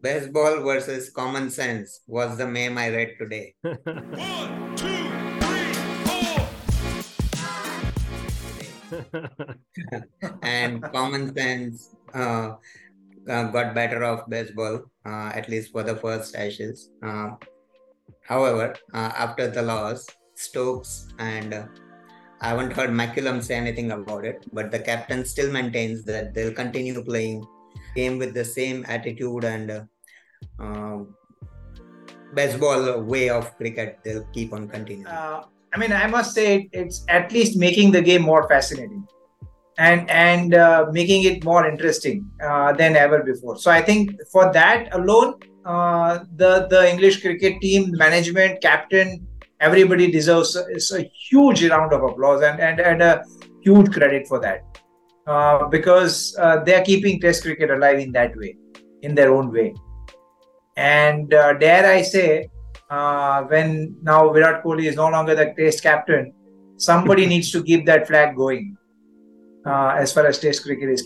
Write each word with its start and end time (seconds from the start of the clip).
Bazball 0.00 0.62
versus 0.62 1.10
common 1.10 1.50
sense 1.50 2.02
was 2.06 2.38
the 2.38 2.46
meme 2.46 2.78
I 2.78 2.88
read 2.90 3.16
today. 3.18 3.54
One, 3.62 4.76
two, 4.76 4.86
three, 5.42 5.72
four. 6.06 6.46
and 10.42 10.82
common 10.92 11.34
sense 11.34 11.96
uh, 12.14 12.54
uh, 13.28 13.44
got 13.50 13.74
better 13.74 14.04
of 14.04 14.24
Bazball, 14.30 14.84
uh, 15.04 15.32
at 15.34 15.48
least 15.48 15.72
for 15.72 15.82
the 15.82 15.96
first 15.96 16.36
Ashes. 16.36 16.90
Uh, 17.02 17.30
however, 18.22 18.76
uh, 18.94 19.10
after 19.16 19.48
the 19.48 19.62
loss, 19.62 20.06
Stokes 20.36 21.08
and 21.18 21.54
uh, 21.54 21.66
I 22.40 22.50
haven't 22.50 22.72
heard 22.72 22.90
McCullum 22.90 23.42
say 23.42 23.56
anything 23.56 23.90
about 23.90 24.24
it, 24.24 24.46
but 24.52 24.70
the 24.70 24.78
captain 24.78 25.24
still 25.24 25.50
maintains 25.50 26.04
that 26.04 26.34
they'll 26.34 26.54
continue 26.54 27.02
playing 27.02 27.44
game 27.94 28.18
with 28.18 28.34
the 28.34 28.44
same 28.44 28.84
attitude 28.88 29.44
and 29.44 29.70
uh, 30.60 30.98
Bazball 32.34 33.04
way 33.04 33.30
of 33.30 33.56
cricket. 33.56 33.98
They'll 34.04 34.24
keep 34.32 34.52
on 34.52 34.68
continuing. 34.68 35.06
Uh, 35.06 35.44
I 35.72 35.78
mean, 35.78 35.92
I 35.92 36.06
must 36.06 36.34
say 36.34 36.68
it's 36.72 37.04
at 37.08 37.32
least 37.32 37.56
making 37.56 37.92
the 37.92 38.02
game 38.02 38.22
more 38.22 38.48
fascinating 38.48 39.06
and 39.78 40.08
and 40.10 40.54
uh, 40.54 40.86
making 40.92 41.24
it 41.24 41.44
more 41.44 41.66
interesting 41.66 42.28
uh, 42.42 42.72
than 42.72 42.96
ever 42.96 43.22
before. 43.22 43.58
So 43.58 43.70
I 43.70 43.82
think 43.82 44.12
for 44.32 44.52
that 44.52 44.94
alone, 44.94 45.34
uh, 45.64 46.20
the 46.36 46.66
the 46.68 46.90
English 46.90 47.22
cricket 47.22 47.60
team, 47.60 47.92
management, 47.92 48.60
captain, 48.60 49.26
everybody 49.60 50.10
deserves 50.10 50.56
a, 50.56 50.64
a 50.96 51.10
huge 51.28 51.64
round 51.64 51.92
of 51.92 52.02
applause 52.02 52.42
and 52.42 52.60
and, 52.60 52.80
and 52.80 53.02
a 53.02 53.24
huge 53.60 53.92
credit 53.92 54.26
for 54.26 54.40
that 54.40 54.62
uh, 55.28 55.68
because 55.68 56.34
uh, 56.38 56.64
they 56.64 56.74
are 56.74 56.84
keeping 56.84 57.20
Test 57.20 57.42
cricket 57.42 57.70
alive 57.70 57.98
in 57.98 58.12
that 58.12 58.36
way, 58.36 58.56
in 59.02 59.14
their 59.14 59.32
own 59.32 59.52
way. 59.52 59.74
And 60.76 61.34
uh, 61.34 61.52
dare 61.54 61.86
I 61.86 62.02
say, 62.02 62.48
uh, 62.90 63.42
when 63.42 63.96
now 64.02 64.32
Virat 64.32 64.64
Kohli 64.64 64.86
is 64.86 64.96
no 64.96 65.08
longer 65.08 65.34
the 65.34 65.52
Test 65.56 65.82
captain, 65.82 66.32
somebody 66.76 67.26
needs 67.32 67.52
to 67.52 67.62
keep 67.62 67.84
that 67.86 68.06
flag 68.06 68.36
going. 68.36 68.76
Uh, 69.66 69.96
as 69.98 70.12
far 70.12 70.24
as 70.24 70.38
Test 70.38 70.62
cricket 70.62 70.88
is 70.88 71.02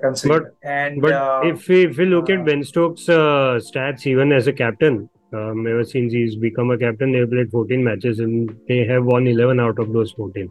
concerned, 0.00 0.46
and 0.62 1.02
But 1.02 1.12
uh, 1.12 1.40
if 1.44 1.68
we 1.68 1.84
if 1.84 1.98
we 1.98 2.06
look 2.06 2.30
at 2.30 2.42
Ben 2.46 2.64
Stokes' 2.64 3.06
uh, 3.06 3.60
stats, 3.60 4.06
even 4.06 4.32
as 4.32 4.46
a 4.46 4.52
captain, 4.52 5.10
um, 5.34 5.66
ever 5.66 5.84
since 5.84 6.14
he's 6.14 6.36
become 6.36 6.70
a 6.70 6.78
captain, 6.78 7.12
they've 7.12 7.28
played 7.28 7.50
14 7.50 7.84
matches 7.84 8.20
and 8.20 8.56
they 8.66 8.86
have 8.86 9.04
won 9.04 9.26
11 9.26 9.60
out 9.60 9.78
of 9.78 9.92
those 9.92 10.12
14. 10.12 10.50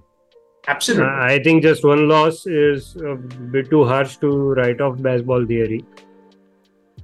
Absolutely, 0.68 1.06
I 1.06 1.34
I 1.36 1.44
think 1.44 1.64
just 1.64 1.84
one 1.84 2.08
loss 2.10 2.46
is 2.46 2.96
a 2.98 3.16
bit 3.16 3.70
too 3.70 3.86
harsh 3.86 4.18
to 4.18 4.54
write 4.54 4.82
off 4.82 4.98
Bazball 4.98 5.48
theory. 5.48 5.86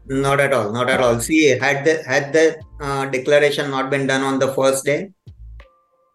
Not 0.06 0.40
at 0.42 0.52
all. 0.52 0.72
Not 0.74 0.90
at 0.90 1.00
all. 1.00 1.20
See, 1.20 1.48
had 1.58 1.86
the 1.86 2.04
had 2.06 2.34
the 2.34 2.58
uh, 2.82 3.06
declaration 3.06 3.72
not 3.72 3.90
been 3.90 4.06
done 4.06 4.22
on 4.22 4.40
the 4.40 4.54
first 4.54 4.84
day, 4.84 5.12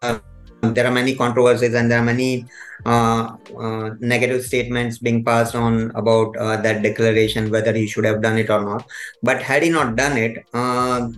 uh, 0.03 0.19
there 0.61 0.85
are 0.85 0.91
many 0.91 1.15
controversies 1.15 1.73
and 1.73 1.89
there 1.89 1.99
are 1.99 2.03
many 2.03 2.45
uh, 2.85 3.35
uh, 3.57 3.89
negative 3.99 4.45
statements 4.45 4.99
being 4.99 5.23
passed 5.23 5.55
on 5.55 5.91
about 5.95 6.37
uh, 6.37 6.57
that 6.57 6.83
declaration, 6.83 7.49
whether 7.49 7.73
he 7.73 7.87
should 7.87 8.05
have 8.05 8.21
done 8.21 8.37
it 8.37 8.49
or 8.49 8.63
not. 8.63 8.87
But 9.23 9.41
had 9.41 9.63
he 9.63 9.69
not 9.69 9.95
done 9.95 10.17
it, 10.17 10.45
uh, 10.53 11.09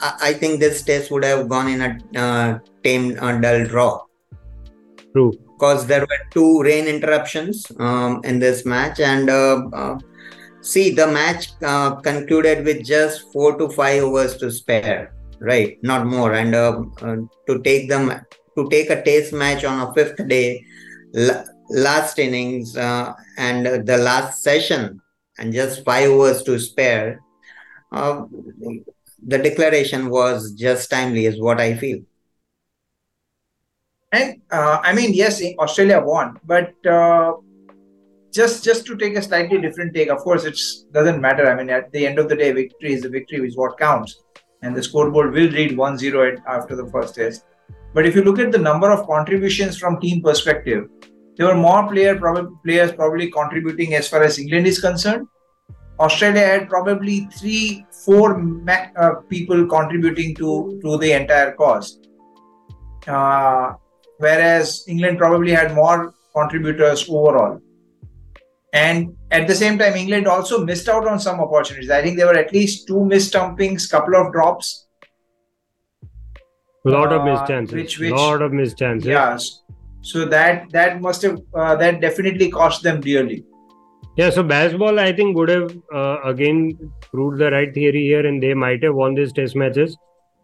I, 0.00 0.14
I 0.22 0.32
think 0.32 0.60
this 0.60 0.82
test 0.82 1.10
would 1.10 1.24
have 1.24 1.48
gone 1.48 1.68
in 1.68 1.82
a 1.82 2.18
uh, 2.18 2.58
tame, 2.82 3.18
uh, 3.20 3.38
dull 3.38 3.66
draw. 3.66 4.04
True. 5.12 5.32
Because 5.58 5.86
there 5.88 6.02
were 6.02 6.20
two 6.30 6.62
rain 6.62 6.86
interruptions 6.86 7.66
um, 7.80 8.20
in 8.22 8.38
this 8.38 8.64
match. 8.64 9.00
And 9.00 9.28
uh, 9.28 9.62
uh, 9.72 9.98
see 10.60 10.90
the 10.94 11.08
match 11.08 11.50
uh, 11.62 11.96
concluded 11.96 12.64
with 12.64 12.84
just 12.84 13.32
four 13.32 13.58
to 13.58 13.68
five 13.68 14.04
overs 14.04 14.36
to 14.36 14.52
spare 14.52 15.12
right? 15.40 15.78
Not 15.82 16.06
more. 16.06 16.34
And 16.34 16.52
uh, 16.54 16.82
uh, 17.00 17.16
to 17.46 17.62
take 17.62 17.88
them 17.88 18.10
to 18.56 18.68
take 18.70 18.90
a 18.90 19.02
test 19.02 19.32
match 19.32 19.64
on 19.64 19.88
a 19.88 19.94
fifth 19.94 20.26
day 20.28 20.64
la- 21.12 21.44
last 21.70 22.18
innings 22.18 22.76
uh, 22.76 23.12
and 23.36 23.86
the 23.86 23.98
last 23.98 24.42
session 24.42 25.00
and 25.38 25.52
just 25.52 25.84
five 25.84 26.10
overs 26.10 26.42
to 26.42 26.58
spare 26.58 27.20
the 27.90 29.38
declaration 29.38 30.10
was 30.10 30.52
just 30.52 30.90
timely 30.90 31.26
is 31.26 31.40
what 31.40 31.60
i 31.60 31.74
feel 31.76 31.98
And 34.12 34.40
uh, 34.50 34.80
I 34.82 34.94
mean, 34.94 35.12
yes, 35.12 35.42
Australia 35.58 36.00
won, 36.00 36.38
but 36.44 36.72
uh, 36.86 37.32
just 38.32 38.64
just 38.64 38.86
to 38.86 38.96
take 38.96 39.16
a 39.16 39.22
slightly 39.22 39.60
different 39.60 39.94
take. 39.94 40.08
Of 40.08 40.18
course, 40.18 40.44
it 40.44 40.58
doesn't 40.92 41.20
matter. 41.20 41.50
I 41.50 41.54
mean, 41.54 41.68
at 41.68 41.92
the 41.92 42.06
end 42.06 42.18
of 42.18 42.28
the 42.28 42.36
day, 42.36 42.52
victory 42.52 42.94
is 42.94 43.02
the 43.02 43.10
victory, 43.10 43.40
which 43.40 43.50
is 43.50 43.56
what 43.56 43.78
counts, 43.78 44.22
and 44.62 44.74
the 44.74 44.82
scoreboard 44.82 45.32
will 45.32 45.50
read 45.50 45.72
1-0 45.72 46.38
after 46.46 46.74
the 46.74 46.86
first 46.90 47.16
test. 47.16 47.44
But 47.94 48.06
if 48.06 48.14
you 48.14 48.22
look 48.22 48.38
at 48.38 48.52
the 48.52 48.58
number 48.58 48.90
of 48.90 49.06
contributions 49.06 49.78
from 49.78 50.00
team 50.00 50.22
perspective, 50.22 50.88
there 51.36 51.46
were 51.46 51.54
more 51.54 51.86
player 51.88 52.18
players 52.64 52.92
probably 52.92 53.30
contributing 53.30 53.94
as 53.94 54.08
far 54.08 54.22
as 54.22 54.38
England 54.38 54.66
is 54.66 54.80
concerned. 54.80 55.26
Australia 56.00 56.46
had 56.46 56.68
probably 56.68 57.28
three, 57.38 57.84
four 58.04 58.38
ma- 58.38 58.86
uh, 58.96 59.14
people 59.28 59.66
contributing 59.66 60.34
to 60.36 60.80
to 60.82 60.96
the 60.98 61.12
entire 61.12 61.52
cause. 61.52 61.98
Uh, 63.06 63.74
whereas 64.18 64.84
England 64.88 65.18
probably 65.18 65.52
had 65.52 65.74
more 65.74 66.12
contributors 66.34 67.08
overall. 67.08 67.60
And 68.72 69.16
at 69.30 69.48
the 69.48 69.54
same 69.54 69.78
time, 69.78 69.94
England 69.96 70.26
also 70.28 70.64
missed 70.64 70.88
out 70.88 71.06
on 71.06 71.18
some 71.18 71.40
opportunities. 71.40 71.90
I 71.90 72.02
think 72.02 72.16
there 72.18 72.26
were 72.26 72.36
at 72.38 72.52
least 72.52 72.86
two 72.86 73.04
missed 73.04 73.28
stumpings, 73.34 73.90
couple 73.90 74.14
of 74.14 74.32
drops. 74.32 74.86
A 76.86 76.90
lot 76.90 77.12
of 77.12 77.22
Uh, 77.22 77.24
missed 77.24 77.46
chances. 77.46 77.74
which- 77.74 77.98
which- 77.98 78.12
lot 78.12 78.42
of 78.42 78.52
missed 78.52 78.78
chances. 78.78 79.08
Yes. 79.08 79.62
So 80.02 80.24
that 80.26 80.70
that 80.72 81.00
must 81.00 81.22
have 81.22 81.38
uh, 81.54 81.74
that 81.76 82.00
definitely 82.00 82.50
cost 82.50 82.82
them 82.82 83.00
dearly. 83.00 83.44
Yeah, 84.16 84.30
so 84.30 84.42
Bazball, 84.42 84.98
I 84.98 85.12
think, 85.12 85.36
would 85.36 85.48
have 85.48 85.72
uh, 85.94 86.16
again 86.24 86.60
proved 87.12 87.38
the 87.38 87.50
right 87.50 87.72
theory 87.74 88.02
here, 88.02 88.26
and 88.26 88.42
they 88.42 88.54
might 88.54 88.82
have 88.82 88.94
won 88.94 89.14
these 89.14 89.32
test 89.32 89.56
matches. 89.56 89.96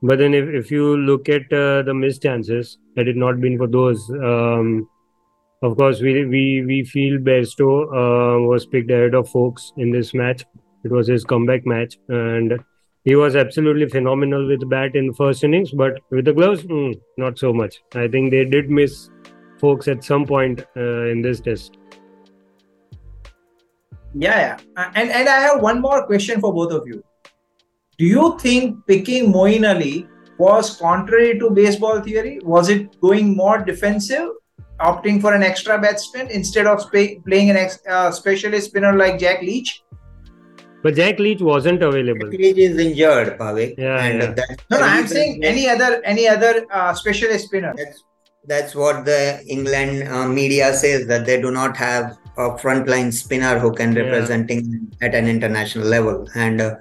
But 0.06 0.18
then, 0.18 0.34
if, 0.34 0.48
if 0.50 0.70
you 0.70 0.98
look 0.98 1.30
at 1.30 1.50
uh, 1.50 1.80
the 1.82 1.94
missed 1.94 2.20
chances, 2.20 2.76
had 2.94 3.08
it 3.08 3.16
not 3.16 3.40
been 3.40 3.56
for 3.56 3.66
those, 3.66 4.10
um, 4.10 4.86
of 5.62 5.78
course, 5.78 6.02
we 6.02 6.26
we 6.26 6.62
we 6.66 6.84
feel 6.84 7.16
Bairstow 7.18 7.84
uh, 8.00 8.42
was 8.46 8.66
picked 8.66 8.90
ahead 8.90 9.14
of 9.14 9.30
Foakes 9.30 9.72
in 9.78 9.90
this 9.90 10.12
match. 10.12 10.44
It 10.84 10.90
was 10.90 11.06
his 11.06 11.24
comeback 11.24 11.64
match, 11.64 11.96
and 12.08 12.52
he 13.04 13.16
was 13.16 13.34
absolutely 13.34 13.88
phenomenal 13.88 14.46
with 14.46 14.68
bat 14.68 14.94
in 14.94 15.06
the 15.06 15.14
first 15.14 15.42
innings. 15.42 15.70
But 15.70 15.98
with 16.10 16.26
the 16.26 16.34
gloves, 16.34 16.64
mm, 16.64 17.00
not 17.16 17.38
so 17.38 17.54
much. 17.54 17.80
I 17.94 18.06
think 18.06 18.30
they 18.30 18.44
did 18.44 18.68
miss 18.68 19.08
Foakes 19.58 19.88
at 19.88 20.04
some 20.04 20.26
point 20.26 20.66
uh, 20.76 21.06
in 21.14 21.22
this 21.22 21.40
test. 21.40 21.78
Yeah, 24.12 24.38
yeah. 24.38 24.86
And 24.96 25.10
and 25.10 25.28
I 25.30 25.40
have 25.48 25.62
one 25.62 25.80
more 25.80 26.06
question 26.06 26.42
for 26.42 26.52
both 26.52 26.72
of 26.72 26.86
you. 26.86 27.02
Do 27.98 28.04
you 28.04 28.36
think 28.40 28.86
picking 28.86 29.32
Moeen 29.32 29.68
Ali 29.68 30.06
was 30.38 30.76
contrary 30.76 31.38
to 31.38 31.50
Bazball 31.50 32.04
theory? 32.04 32.40
Was 32.42 32.68
it 32.68 33.00
going 33.00 33.36
more 33.36 33.58
defensive, 33.64 34.30
opting 34.80 35.20
for 35.20 35.32
an 35.32 35.42
extra 35.42 35.80
batsman 35.80 36.28
instead 36.30 36.66
of 36.66 36.80
spa- 36.82 37.20
playing 37.26 37.50
an 37.50 37.56
ex- 37.56 37.78
uh, 37.88 38.10
specialist 38.10 38.66
spinner 38.70 38.94
like 38.96 39.18
Jack 39.20 39.42
Leach? 39.42 39.82
But 40.82 40.96
Jack 40.96 41.18
Leach 41.18 41.40
wasn't 41.40 41.82
available. 41.82 42.30
Cage 42.30 42.58
is 42.58 42.78
injured, 42.78 43.38
Pavik. 43.38 43.74
Yeah, 43.78 44.04
and 44.04 44.22
yeah. 44.22 44.32
that's 44.32 44.64
No, 44.70 44.80
no, 44.80 44.84
I'm 44.86 45.06
saying 45.06 45.40
that- 45.40 45.46
any 45.48 45.68
other 45.68 46.02
any 46.04 46.26
other 46.28 46.66
uh, 46.72 46.92
specialist 46.94 47.46
spinner. 47.46 47.72
That's 47.76 48.02
that's 48.46 48.74
what 48.74 49.06
the 49.06 49.42
England 49.48 50.06
uh, 50.08 50.28
media 50.28 50.74
says 50.74 51.06
that 51.06 51.24
they 51.24 51.40
do 51.40 51.50
not 51.50 51.76
have 51.78 52.18
a 52.36 52.50
frontline 52.64 53.10
spinner 53.12 53.58
who 53.58 53.72
can 53.72 53.94
Yeah. 53.96 54.02
represent 54.02 54.50
England 54.50 54.96
at 55.00 55.14
an 55.14 55.26
international 55.28 55.86
level. 55.86 56.28
And 56.34 56.60
uh, 56.60 56.74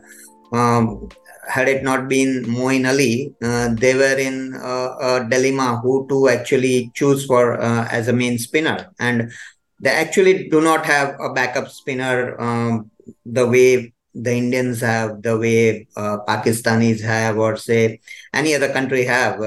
um, 0.54 1.10
had 1.50 1.68
it 1.68 1.84
not 1.84 2.08
been 2.08 2.46
Moeen 2.46 2.88
Ali, 2.88 3.34
uh, 3.44 3.74
they 3.74 3.96
were 3.96 4.18
in 4.18 4.56
uh, 4.56 4.96
a 5.00 5.28
dilemma 5.30 5.80
who 5.84 6.08
to 6.08 6.30
actually 6.30 6.92
choose 6.94 7.26
for 7.26 7.60
uh, 7.60 7.88
as 7.92 8.08
a 8.08 8.14
main 8.14 8.38
spinner. 8.38 8.92
And 9.00 9.32
they 9.80 9.90
actually 9.90 10.48
do 10.50 10.62
not 10.62 10.86
have 10.86 11.18
a 11.20 11.34
backup 11.34 11.70
spinner 11.70 12.40
um, 12.40 12.92
the 13.26 13.48
way 13.48 13.94
the 14.14 14.32
Indians 14.32 14.80
have, 14.82 15.22
the 15.24 15.38
way 15.38 15.88
uh, 15.98 16.20
Pakistanis 16.28 17.02
have, 17.02 17.38
or 17.38 17.58
say 17.58 18.00
any 18.34 18.56
other 18.56 18.72
country 18.72 19.04
have. 19.04 19.42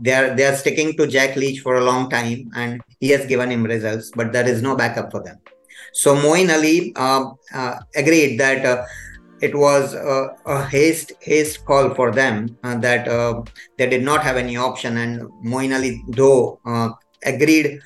They 0.00 0.12
are 0.12 0.34
they 0.34 0.44
are 0.44 0.56
sticking 0.56 0.96
to 0.96 1.06
Jack 1.06 1.36
Leach 1.36 1.60
for 1.60 1.76
a 1.76 1.84
long 1.84 2.10
time, 2.10 2.50
and 2.54 2.80
he 3.00 3.10
has 3.10 3.26
given 3.26 3.50
him 3.50 3.64
results, 3.64 4.10
but 4.14 4.32
there 4.32 4.48
is 4.48 4.60
no 4.60 4.74
backup 4.76 5.10
for 5.10 5.22
them. 5.22 5.38
So 5.92 6.14
Moeen 6.14 6.52
Ali 6.52 6.92
uh, 6.96 7.30
uh, 7.54 7.78
agreed 7.94 8.38
that 8.38 8.64
uh, 8.66 8.84
it 9.40 9.54
was 9.54 9.94
a, 9.94 10.34
a 10.46 10.64
haste 10.64 11.12
haste 11.20 11.64
call 11.64 11.94
for 11.94 12.10
them 12.10 12.56
uh, 12.62 12.76
that 12.78 13.08
uh, 13.08 13.42
they 13.78 13.88
did 13.88 14.02
not 14.02 14.22
have 14.22 14.36
any 14.36 14.56
option, 14.56 14.98
and 14.98 15.22
Moeen 15.44 15.74
Ali 15.74 16.02
though 16.08 16.60
uh, 16.64 16.90
agreed 17.24 17.80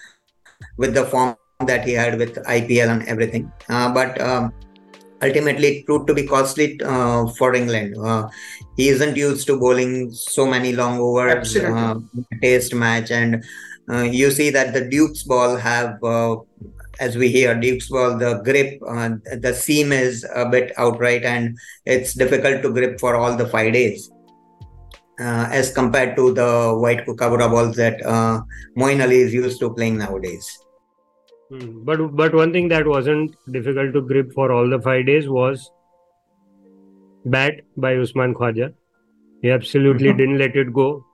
with 0.76 0.94
the 0.94 1.04
form 1.06 1.36
that 1.66 1.84
he 1.84 1.92
had 1.92 2.18
with 2.18 2.36
IPL 2.44 2.88
and 2.88 3.08
everything, 3.08 3.52
uh, 3.68 3.92
but. 3.92 4.20
Um, 4.20 4.52
ultimately 5.22 5.68
it 5.68 5.86
proved 5.86 6.06
to 6.06 6.14
be 6.14 6.26
costly 6.26 6.80
uh, 6.82 7.26
for 7.38 7.54
England. 7.54 7.94
Uh, 7.98 8.28
he 8.76 8.88
isn't 8.88 9.16
used 9.16 9.46
to 9.46 9.58
bowling 9.58 10.10
so 10.10 10.46
many 10.46 10.72
long 10.72 10.98
overs, 10.98 11.56
uh, 11.56 11.96
test 12.42 12.74
match, 12.74 13.10
and 13.10 13.44
uh, 13.90 14.02
you 14.02 14.30
see 14.30 14.50
that 14.50 14.72
the 14.72 14.88
Duke's 14.88 15.22
ball 15.22 15.56
have, 15.56 16.02
uh, 16.02 16.36
as 17.00 17.16
we 17.16 17.28
hear, 17.28 17.54
Duke's 17.54 17.88
ball, 17.88 18.16
the 18.18 18.40
grip, 18.44 18.78
uh, 18.86 19.10
the 19.38 19.54
seam 19.54 19.92
is 19.92 20.26
a 20.34 20.48
bit 20.48 20.72
outright, 20.76 21.24
and 21.24 21.56
it's 21.86 22.14
difficult 22.14 22.62
to 22.62 22.72
grip 22.72 23.00
for 23.00 23.16
all 23.16 23.36
the 23.36 23.48
five 23.48 23.72
days. 23.72 24.10
Uh, 25.18 25.46
as 25.50 25.70
compared 25.72 26.16
to 26.16 26.32
the 26.32 26.74
white 26.82 27.04
kookaburra 27.06 27.48
balls 27.48 27.76
that 27.76 28.00
uh, 28.06 28.40
Moeen 28.78 29.02
Ali 29.02 29.18
is 29.20 29.34
used 29.34 29.60
to 29.60 29.74
playing 29.74 29.98
nowadays. 29.98 30.46
Hmm. 31.50 31.84
But 31.84 32.16
but 32.16 32.34
one 32.34 32.52
thing 32.52 32.68
that 32.68 32.86
wasn't 32.86 33.34
difficult 33.50 33.92
to 33.94 34.00
grip 34.00 34.32
for 34.32 34.50
all 34.52 34.70
the 34.70 34.80
five 34.80 35.04
days 35.06 35.28
was 35.28 35.70
bat 37.24 37.60
by 37.76 37.96
Usman 37.96 38.34
Khawaja. 38.34 38.72
He 39.42 39.50
absolutely 39.50 40.12
Mhm. 40.12 40.16
didn't 40.16 40.38
let 40.38 40.56
it 40.56 40.72
go 40.72 41.04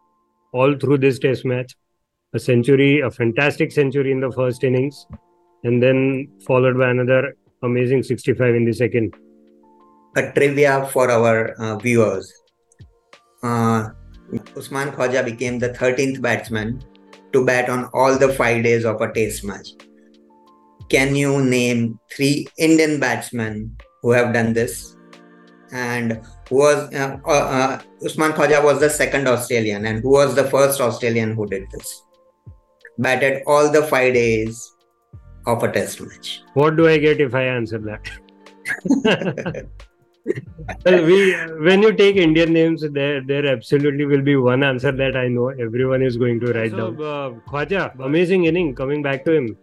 all 0.52 0.74
through 0.74 0.98
this 0.98 1.18
test 1.18 1.44
match. 1.44 1.76
A 2.34 2.38
century, 2.38 3.00
a 3.00 3.10
fantastic 3.10 3.72
century 3.72 4.12
in 4.12 4.20
the 4.20 4.30
first 4.30 4.62
innings, 4.62 5.06
and 5.64 5.82
then 5.82 6.28
followed 6.46 6.78
by 6.78 6.90
another 6.90 7.36
amazing 7.62 8.02
65 8.02 8.54
in 8.54 8.64
the 8.64 8.72
second. 8.72 9.14
a 10.16 10.32
trivia 10.32 10.86
for 10.92 11.10
our 11.10 11.52
uh, 11.60 11.76
viewers. 11.76 12.32
Uh, 13.42 13.90
Usman 14.56 14.90
Khawaja 14.90 15.24
became 15.24 15.58
the 15.58 15.70
13th 15.70 16.20
batsman 16.22 16.82
to 17.32 17.44
bat 17.44 17.68
on 17.68 17.84
all 17.92 18.18
the 18.18 18.32
five 18.32 18.64
days 18.64 18.84
of 18.84 19.00
a 19.02 19.12
test 19.12 19.44
match. 19.44 19.68
Can 20.88 21.14
you 21.14 21.44
name 21.44 22.00
three 22.14 22.46
Indian 22.58 22.98
batsmen 22.98 23.76
who 24.02 24.12
have 24.12 24.32
done 24.32 24.52
this? 24.54 24.96
And 25.72 26.22
who 26.48 26.56
was 26.56 26.94
uh, 26.94 27.18
uh, 27.26 27.28
uh, 27.28 27.82
Usman 28.04 28.32
Khawaja 28.32 28.64
was 28.64 28.80
the 28.80 28.88
second 28.88 29.26
Australian, 29.28 29.84
and 29.84 30.00
who 30.00 30.10
was 30.10 30.34
the 30.34 30.44
first 30.44 30.80
Australian 30.80 31.34
who 31.34 31.46
did 31.46 31.64
this? 31.72 32.02
Batted 32.98 33.42
all 33.46 33.70
the 33.70 33.82
five 33.82 34.14
days 34.14 34.72
of 35.46 35.62
a 35.62 35.72
test 35.72 36.00
match. 36.00 36.42
What 36.54 36.76
do 36.76 36.88
I 36.88 36.98
get 36.98 37.20
if 37.20 37.34
I 37.34 37.44
answer 37.44 37.78
that? 37.78 39.66
Well, 40.84 41.04
we 41.04 41.34
when 41.66 41.82
you 41.82 41.92
take 41.92 42.16
Indian 42.16 42.52
names, 42.52 42.84
there 42.90 43.20
there 43.20 43.46
absolutely 43.46 44.06
will 44.06 44.22
be 44.22 44.34
one 44.34 44.64
answer 44.64 44.90
that 44.90 45.16
I 45.16 45.28
know 45.28 45.48
everyone 45.50 46.02
is 46.02 46.16
going 46.16 46.40
to 46.40 46.52
write 46.52 46.72
down. 46.72 46.96
Uh, 46.96 47.30
Khawaja, 47.48 47.98
amazing 48.00 48.46
inning 48.46 48.74
coming 48.74 49.02
back 49.02 49.24
to 49.26 49.32
him. 49.32 49.56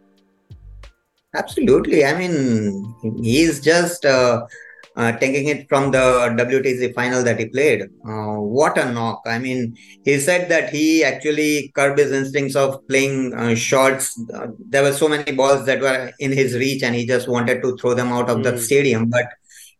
Absolutely. 1.36 2.06
I 2.06 2.18
mean, 2.18 2.96
he's 3.22 3.60
just 3.60 4.06
uh, 4.06 4.46
taking 4.95 5.48
it 5.48 5.68
from 5.68 5.92
the 5.92 6.34
WTC 6.38 6.94
final 6.94 7.24
that 7.24 7.40
he 7.40 7.45
played. 7.48 7.84
Uh, 8.07 8.36
what 8.36 8.78
a 8.78 8.92
knock. 8.92 9.22
I 9.25 9.40
mean, 9.40 9.75
he 10.04 10.19
said 10.19 10.50
that 10.50 10.69
he 10.69 11.04
actually 11.04 11.72
curbed 11.75 12.00
his 12.00 12.12
instincts 12.12 12.56
of 12.56 12.88
playing 12.88 13.34
uh, 13.34 13.56
shots. 13.56 14.19
Uh, 14.34 14.48
there 14.69 14.84
were 14.84 14.94
so 14.94 15.07
many 15.07 15.31
balls 15.31 15.66
that 15.66 15.81
were 15.81 16.12
in 16.19 16.31
his 16.31 16.54
reach, 16.56 16.84
and 16.84 16.95
he 16.95 17.06
just 17.06 17.28
wanted 17.28 17.62
to 17.63 17.75
throw 17.78 17.94
them 17.94 18.12
out 18.12 18.30
of 18.30 18.44
the 18.44 18.51
Hmm. 18.51 18.57
stadium. 18.57 19.10
But 19.10 19.25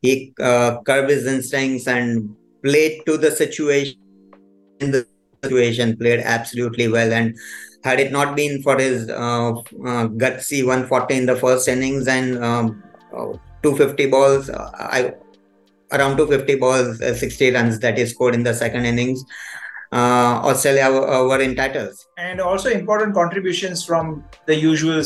he 0.02 0.34
uh, 0.42 0.82
curbed 0.82 1.10
his 1.10 1.28
instincts 1.28 1.88
and 1.88 2.36
played 2.64 3.02
to 3.06 3.18
the 3.18 3.32
situation. 3.32 3.98
In 4.80 4.92
the 4.92 5.06
situation, 5.44 5.96
played 5.98 6.20
absolutely 6.22 6.88
well. 6.88 7.14
And 7.14 7.38
had 7.84 8.00
it 8.00 8.12
not 8.12 8.36
been 8.36 8.62
for 8.64 8.78
his 8.80 9.10
uh, 9.10 9.52
uh, 9.52 10.08
gutsy 10.24 10.66
140 10.66 11.16
in 11.16 11.26
the 11.26 11.36
first 11.36 11.68
innings 11.68 12.08
and 12.08 12.44
um, 12.44 12.84
uh, 13.16 13.34
250 13.64 14.08
balls, 14.08 14.50
uh, 14.50 14.72
I 14.76 15.14
around 15.92 16.18
250 16.18 16.56
balls, 16.56 17.02
uh, 17.02 17.14
60 17.14 17.52
runs 17.52 17.80
that 17.80 17.98
he 17.98 18.06
scored 18.06 18.34
in 18.34 18.44
the 18.44 18.54
second 18.54 18.86
innings, 18.86 19.24
uh, 19.92 20.42
Australia 20.50 20.92
were, 20.92 21.08
uh, 21.08 21.24
were 21.28 21.42
in 21.42 21.56
tatters. 21.56 22.08
and 22.18 22.42
also 22.42 22.70
important 22.70 23.14
contributions 23.14 23.86
from 23.86 24.24
the 24.48 24.56
usual 24.56 25.02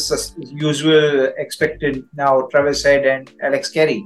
usual 0.68 1.26
expected 1.38 2.04
now 2.16 2.42
Travis 2.52 2.84
Head 2.84 3.06
and 3.06 3.32
Alex 3.44 3.70
Carey. 3.70 4.06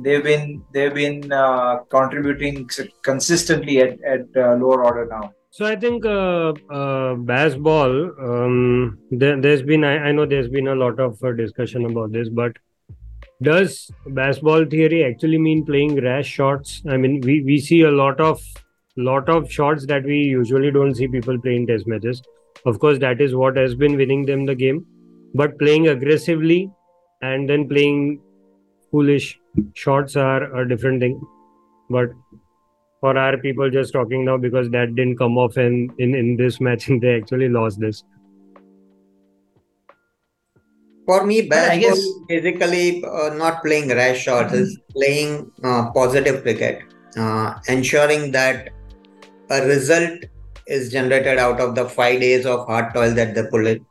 They've 0.00 0.22
been 0.22 0.62
they've 0.72 0.94
been 0.94 1.32
uh, 1.32 1.78
contributing 1.96 2.68
consistently 3.02 3.80
at, 3.80 3.98
at 4.14 4.24
uh, 4.36 4.54
lower 4.62 4.84
order 4.84 5.06
now. 5.10 5.32
So 5.50 5.64
I 5.64 5.74
think 5.74 6.04
uh, 6.04 6.50
uh, 6.78 7.14
Bazball. 7.30 7.92
Um, 8.28 8.98
there, 9.10 9.40
there's 9.40 9.62
been 9.62 9.84
I, 9.84 9.94
I 10.08 10.12
know 10.12 10.26
there's 10.26 10.48
been 10.48 10.68
a 10.68 10.74
lot 10.74 11.00
of 11.00 11.22
uh, 11.22 11.32
discussion 11.32 11.86
about 11.86 12.12
this, 12.12 12.28
but 12.28 12.52
does 13.42 13.90
Bazball 14.06 14.70
theory 14.70 15.04
actually 15.04 15.38
mean 15.38 15.64
playing 15.64 16.02
rash 16.02 16.26
shots? 16.26 16.82
I 16.88 16.96
mean, 16.96 17.20
we 17.20 17.42
we 17.42 17.58
see 17.60 17.82
a 17.82 17.90
lot 17.90 18.20
of 18.20 18.42
lot 18.96 19.28
of 19.28 19.50
shots 19.50 19.86
that 19.86 20.04
we 20.04 20.18
usually 20.18 20.70
don't 20.70 20.94
see 20.94 21.08
people 21.08 21.38
play 21.40 21.56
in 21.56 21.66
test 21.66 21.86
matches. 21.86 22.22
Of 22.64 22.78
course, 22.78 22.98
that 23.00 23.20
is 23.20 23.34
what 23.34 23.56
has 23.56 23.74
been 23.74 23.96
winning 23.96 24.24
them 24.24 24.46
the 24.46 24.54
game. 24.54 24.86
But 25.34 25.58
playing 25.58 25.88
aggressively 25.88 26.70
and 27.20 27.48
then 27.48 27.68
playing 27.68 28.22
foolish 28.90 29.38
shots 29.74 30.16
are 30.16 30.44
a 30.56 30.68
different 30.68 31.00
thing. 31.00 31.20
But 31.90 32.10
for 33.00 33.16
our 33.18 33.36
people 33.36 33.70
just 33.70 33.92
talking 33.92 34.24
now 34.24 34.38
because 34.38 34.70
that 34.70 34.94
didn't 34.94 35.18
come 35.18 35.36
off 35.36 35.58
in 35.58 35.90
in, 35.98 36.14
in 36.14 36.36
this 36.36 36.60
match 36.60 36.88
and 36.88 37.00
they 37.06 37.16
actually 37.16 37.48
lost 37.48 37.80
this. 37.80 38.02
For 41.06 41.24
me, 41.24 41.48
Bazball 41.48 41.80
guess- 41.80 41.98
is 41.98 42.14
basically 42.28 43.04
uh, 43.04 43.30
not 43.34 43.62
playing 43.62 43.88
rash 43.90 44.24
shots, 44.24 44.52
is 44.52 44.78
playing 44.92 45.50
uh, 45.62 45.90
positive 45.92 46.42
cricket, 46.42 46.82
uh, 47.16 47.54
ensuring 47.68 48.32
that 48.32 48.70
a 49.50 49.64
result 49.66 50.18
is 50.66 50.90
generated 50.90 51.38
out 51.38 51.60
of 51.60 51.76
the 51.76 51.88
five 51.88 52.20
days 52.20 52.44
of 52.44 52.66
hard 52.66 52.92
toil 52.92 53.14
that 53.14 53.36
they 53.36 53.44
pull 53.44 53.66
in. 53.66 53.86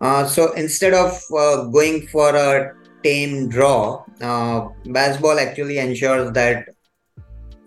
Uh, 0.00 0.26
so 0.26 0.52
instead 0.54 0.92
of 0.92 1.22
uh, 1.38 1.64
going 1.66 2.06
for 2.08 2.34
a 2.34 2.72
tame 3.04 3.48
draw, 3.48 4.04
uh, 4.20 4.68
Bazball 4.86 5.40
actually 5.40 5.78
ensures 5.78 6.32
that 6.32 6.66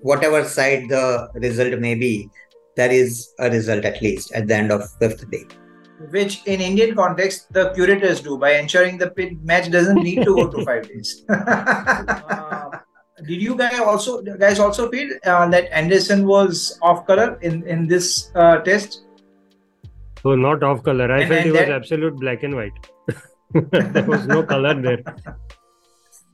whatever 0.02 0.44
side 0.44 0.90
the 0.90 1.30
result 1.36 1.80
may 1.80 1.96
be, 1.96 2.30
there 2.76 2.92
is 2.92 3.34
a 3.40 3.50
result 3.50 3.86
at 3.86 4.02
least 4.02 4.34
at 4.34 4.48
the 4.48 4.56
end 4.56 4.72
of 4.72 4.90
fifth 5.00 5.30
day. 5.32 5.46
Which 6.12 6.46
in 6.46 6.62
Indian 6.62 6.96
context 6.96 7.52
the 7.54 7.72
curators 7.74 8.22
do 8.22 8.38
by 8.38 8.52
ensuring 8.56 8.98
the 8.98 9.12
match 9.44 9.70
doesn't 9.72 10.02
need 10.04 10.24
to 10.24 10.36
go 10.36 10.48
to 10.50 10.66
five 10.66 10.88
days. 10.88 11.24
Uh, 11.30 12.70
did 13.26 13.42
you 13.42 13.56
guys 13.56 13.80
also 13.80 14.22
guys 14.22 14.60
also 14.60 14.92
feel 14.92 15.10
uh, 15.26 15.48
that 15.50 15.72
Anderson 15.76 16.28
was 16.28 16.78
off 16.84 17.06
color 17.08 17.40
in 17.42 17.64
in 17.66 17.88
this 17.88 18.30
uh, 18.36 18.58
test? 18.60 19.02
So 20.22 20.36
not 20.36 20.62
off 20.64 20.84
color. 20.84 21.12
I 21.12 21.22
And- 21.22 21.30
felt 21.30 21.40
and 21.40 21.50
it 21.50 21.52
was 21.52 21.60
that- 21.62 21.72
absolute 21.72 22.16
black 22.20 22.44
and 22.44 22.56
white. 22.56 22.78
there 23.94 24.06
was 24.06 24.28
no 24.28 24.44
color 24.44 24.80
there. 24.80 25.02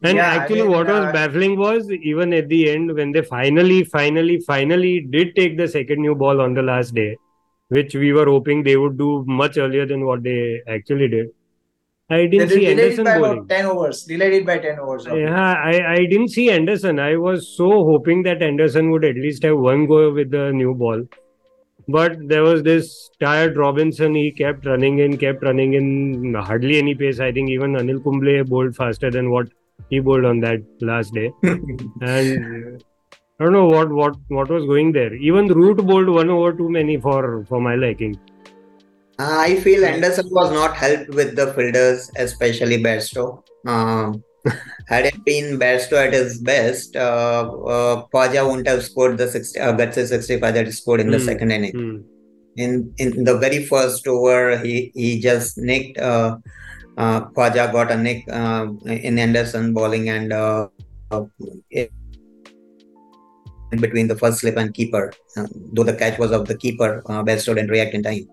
And 0.05 0.17
Yeah, 0.17 0.31
I 0.31 0.35
actually, 0.35 0.63
mean, 0.63 0.71
what 0.71 0.87
was 0.87 1.05
uh, 1.05 1.11
baffling 1.13 1.57
was 1.57 1.89
even 1.89 2.33
at 2.33 2.49
the 2.49 2.69
end 2.69 2.93
when 2.93 3.13
they 3.13 3.21
finally, 3.21 3.85
finally, 3.85 4.37
finally 4.41 4.99
did 4.99 5.33
take 5.37 5.55
the 5.57 5.65
second 5.65 6.01
new 6.01 6.13
ball 6.13 6.41
on 6.41 6.53
the 6.53 6.61
last 6.61 6.93
day, 6.93 7.15
which 7.77 7.95
we 7.95 8.11
were 8.13 8.25
hoping 8.25 8.63
they 8.63 8.77
would 8.77 8.97
do 8.97 9.23
much 9.27 9.57
earlier 9.57 9.85
than 9.85 10.05
what 10.05 10.23
they 10.23 10.61
actually 10.67 11.07
did. 11.07 11.27
I 12.09 12.25
didn't 12.31 12.49
did- 12.49 12.49
see 12.49 12.65
delayed 12.65 12.79
it 12.79 12.83
Anderson 12.83 13.05
by 13.05 13.17
bowling. 13.17 13.37
about 13.39 13.49
ten 13.49 13.65
overs. 13.65 14.03
Delayed 14.13 14.33
it 14.39 14.45
by 14.45 14.57
ten 14.59 14.79
overs. 14.79 15.05
Yeah, 15.05 15.53
I, 15.71 15.75
I 15.93 15.97
didn't 16.13 16.29
see 16.37 16.49
Anderson. 16.55 16.99
I 16.99 17.15
was 17.17 17.47
so 17.57 17.69
hoping 17.91 18.23
that 18.23 18.41
Anderson 18.49 18.91
would 18.91 19.05
at 19.05 19.15
least 19.15 19.43
have 19.43 19.57
one 19.57 19.85
go 19.87 19.99
with 20.13 20.31
the 20.31 20.51
new 20.51 20.73
ball. 20.75 21.03
But 21.87 22.17
there 22.27 22.43
was 22.43 22.61
this 22.63 23.09
tired 23.19 23.57
Robinson. 23.57 24.15
He 24.15 24.31
kept 24.31 24.65
running 24.65 24.99
in, 24.99 25.17
kept 25.17 25.43
running 25.43 25.73
in, 25.79 26.33
hardly 26.33 26.77
any 26.77 26.93
pace. 26.95 27.19
I 27.19 27.31
think 27.31 27.49
even 27.49 27.73
Anil 27.73 28.01
Kumble 28.03 28.43
bowled 28.45 28.75
faster 28.75 29.09
than 29.11 29.31
what 29.31 29.49
he 29.89 29.99
bowled 29.99 30.23
on 30.25 30.39
that 30.41 30.61
last 30.81 31.13
day. 31.13 31.31
And 32.01 32.83
I 33.43 33.45
don't 33.45 33.51
know 33.55 33.67
what 33.67 33.89
what 33.91 34.15
what 34.29 34.49
was 34.49 34.65
going 34.65 34.93
there. 34.93 35.13
Even 35.15 35.47
Root 35.47 35.79
bowled 35.85 36.07
one 36.07 36.29
over 36.29 36.53
too 36.53 36.69
many 36.69 36.95
for 37.05 37.43
for 37.49 37.59
my 37.59 37.75
liking. 37.75 38.17
Uh, 39.19 39.37
I 39.37 39.55
feel 39.59 39.83
Anderson 39.83 40.29
was 40.31 40.51
not 40.53 40.77
helped 40.77 41.09
with 41.09 41.35
the 41.35 41.47
fielders, 41.53 42.09
especially 42.15 42.77
Bairstow. 42.81 43.43
Um, 43.67 44.23
had 44.87 45.07
it 45.07 45.25
been 45.25 45.59
Bairstow 45.59 46.05
at 46.07 46.13
his 46.13 46.37
best, 46.39 46.95
uh, 46.95 47.49
uh, 47.73 48.05
Khawaja 48.13 48.47
wouldn't 48.47 48.69
have 48.69 48.81
scored 48.85 49.17
the 49.17 49.27
60, 49.27 49.59
uh, 49.59 49.73
Gutsy 49.73 50.07
65 50.07 50.53
that 50.53 50.65
he 50.67 50.71
scored 50.71 51.01
in 51.01 51.11
the 51.11 51.19
Hmm. 51.19 51.25
second 51.25 51.51
inning. 51.51 51.71
Hmm. 51.73 51.97
In 52.55 52.93
in 52.97 53.25
the 53.25 53.37
very 53.39 53.65
first 53.65 54.07
over, 54.07 54.57
he, 54.59 54.91
he 54.95 55.19
just 55.19 55.57
nicked. 55.57 55.97
Uh, 55.97 56.37
uh, 56.97 57.25
Khawaja 57.31 57.73
got 57.73 57.91
a 57.91 57.97
nick 57.97 58.23
uh, 58.31 58.67
in 58.85 59.19
Anderson 59.19 59.73
bowling 59.73 60.07
and 60.07 60.31
uh, 60.31 60.67
uh, 61.11 61.25
in 61.71 61.89
between 63.81 64.07
the 64.07 64.15
first 64.15 64.39
slip 64.39 64.57
and 64.57 64.73
keeper. 64.73 65.11
Uh, 65.37 65.47
though 65.73 65.83
the 65.83 65.95
catch 65.95 66.19
was 66.19 66.31
of 66.31 66.47
the 66.47 66.57
keeper, 66.57 67.01
uh, 67.07 67.23
Bairstow 67.23 67.55
didn't 67.55 67.69
react 67.69 67.93
in 67.93 68.03
time. 68.03 68.27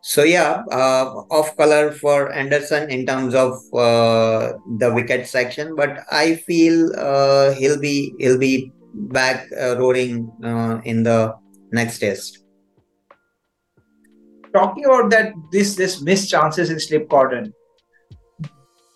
So 0.00 0.22
yeah, 0.22 0.62
uh, 0.70 1.26
off 1.30 1.56
color 1.56 1.92
for 1.92 2.32
Anderson 2.32 2.88
in 2.90 3.04
terms 3.04 3.34
of 3.34 3.58
uh, 3.74 4.52
the 4.78 4.92
wicket 4.94 5.26
section, 5.26 5.74
but 5.74 6.04
I 6.10 6.36
feel 6.36 6.92
uh, 6.96 7.52
he'll 7.54 7.80
be 7.80 8.14
he'll 8.18 8.38
be 8.38 8.72
back 8.94 9.48
uh, 9.60 9.76
roaring 9.76 10.30
uh, 10.44 10.80
in 10.84 11.02
the 11.02 11.34
next 11.72 11.98
test. 11.98 12.44
Talking 14.54 14.84
about 14.84 15.10
that, 15.10 15.34
this 15.50 15.74
this 15.74 16.00
missed 16.00 16.30
chances 16.30 16.70
in 16.70 16.78
slip 16.78 17.10
cordon. 17.10 17.52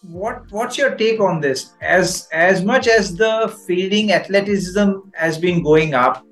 What 0.02 0.50
what's 0.50 0.76
your 0.76 0.94
take 0.96 1.20
on 1.20 1.40
this? 1.40 1.74
As 1.80 2.28
as 2.32 2.64
much 2.64 2.88
as 2.88 3.14
the 3.16 3.56
fielding 3.66 4.12
athleticism 4.12 4.90
has 5.14 5.38
been 5.38 5.62
going 5.62 5.94
up, 5.94 6.24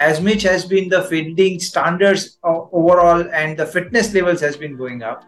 as 0.00 0.20
much 0.20 0.42
has 0.42 0.66
been 0.66 0.88
the 0.88 1.02
fielding 1.04 1.58
standards 1.58 2.38
overall 2.44 3.24
and 3.32 3.58
the 3.58 3.66
fitness 3.66 4.12
levels 4.14 4.40
has 4.40 4.56
been 4.56 4.76
going 4.76 5.02
up 5.02 5.24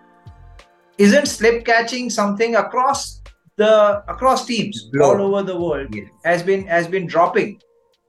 isn't 0.99 1.27
slip 1.27 1.65
catching 1.65 2.11
something 2.11 2.57
across 2.57 3.23
the 3.57 4.03
across 4.09 4.45
teams 4.47 4.91
Globe. 4.93 5.19
all 5.21 5.35
over 5.35 5.43
the 5.43 5.59
world 5.59 5.95
Yes. 5.95 6.09
has 6.25 6.43
been 6.43 6.67
has 6.67 6.87
been 6.87 7.07
dropping 7.07 7.59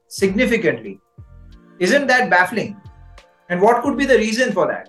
significantly 0.08 1.00
isn't 1.80 2.06
that 2.06 2.28
baffling 2.28 2.76
and 3.48 3.60
what 3.60 3.82
could 3.82 3.96
be 3.96 4.04
the 4.04 4.18
reason 4.18 4.52
for 4.52 4.66
that 4.66 4.88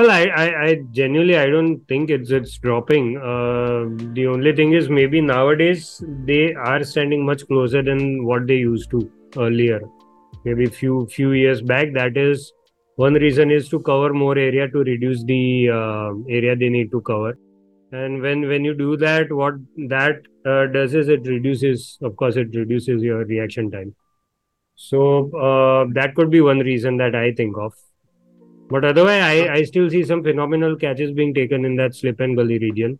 Well, 0.00 0.10
I, 0.10 0.28
I, 0.28 0.62
I 0.64 0.74
genuinely 0.92 1.36
I 1.36 1.48
don't 1.50 1.86
think 1.86 2.08
it's 2.08 2.30
it's 2.30 2.56
dropping. 2.56 3.18
Uh, 3.18 3.80
the 4.14 4.28
only 4.28 4.54
thing 4.56 4.72
is 4.72 4.88
maybe 4.88 5.20
nowadays 5.20 6.02
they 6.24 6.54
are 6.54 6.82
standing 6.84 7.26
much 7.26 7.46
closer 7.46 7.82
than 7.82 8.24
what 8.24 8.46
they 8.46 8.54
used 8.54 8.90
to 8.92 9.12
earlier. 9.36 9.82
Maybe 10.46 10.64
few 10.68 11.06
few 11.08 11.32
years 11.32 11.60
back. 11.60 11.92
That 11.92 12.16
is 12.16 12.50
one 12.96 13.12
reason 13.12 13.50
is 13.50 13.68
to 13.74 13.80
cover 13.80 14.14
more 14.14 14.38
area 14.38 14.70
to 14.70 14.78
reduce 14.78 15.22
the 15.24 15.68
uh, 15.68 16.14
area 16.30 16.56
they 16.56 16.70
need 16.70 16.90
to 16.92 17.02
cover. 17.02 17.36
And 17.92 18.22
when 18.22 18.48
when 18.48 18.64
you 18.64 18.72
do 18.72 18.96
that, 18.96 19.30
what 19.30 19.60
that 19.96 20.22
uh, 20.46 20.64
does 20.78 20.94
is 20.94 21.10
it 21.10 21.26
reduces, 21.26 21.98
of 22.00 22.16
course, 22.16 22.36
it 22.36 22.56
reduces 22.62 23.02
your 23.02 23.26
reaction 23.26 23.70
time. 23.70 23.94
So 24.76 25.30
uh, 25.36 25.92
that 26.00 26.14
could 26.14 26.30
be 26.30 26.40
one 26.40 26.60
reason 26.60 26.96
that 27.04 27.14
I 27.14 27.34
think 27.34 27.58
of. 27.58 27.74
But 28.70 28.84
otherwise, 28.84 29.22
I, 29.22 29.54
I 29.54 29.62
still 29.64 29.90
see 29.90 30.04
some 30.04 30.22
phenomenal 30.22 30.76
catches 30.76 31.12
being 31.12 31.34
taken 31.34 31.64
in 31.64 31.76
that 31.76 31.94
slip 31.94 32.20
and 32.20 32.36
gully 32.36 32.58
region. 32.58 32.98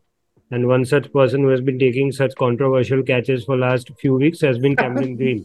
And 0.51 0.67
one 0.67 0.85
such 0.85 1.13
person 1.13 1.43
who 1.43 1.49
has 1.49 1.61
been 1.61 1.79
taking 1.79 2.11
such 2.11 2.35
controversial 2.35 3.05
catches 3.05 3.45
for 3.45 3.57
last 3.57 3.89
few 4.01 4.15
weeks 4.15 4.41
has 4.41 4.59
been 4.59 4.75
Cameron 4.75 5.17
Green. 5.21 5.45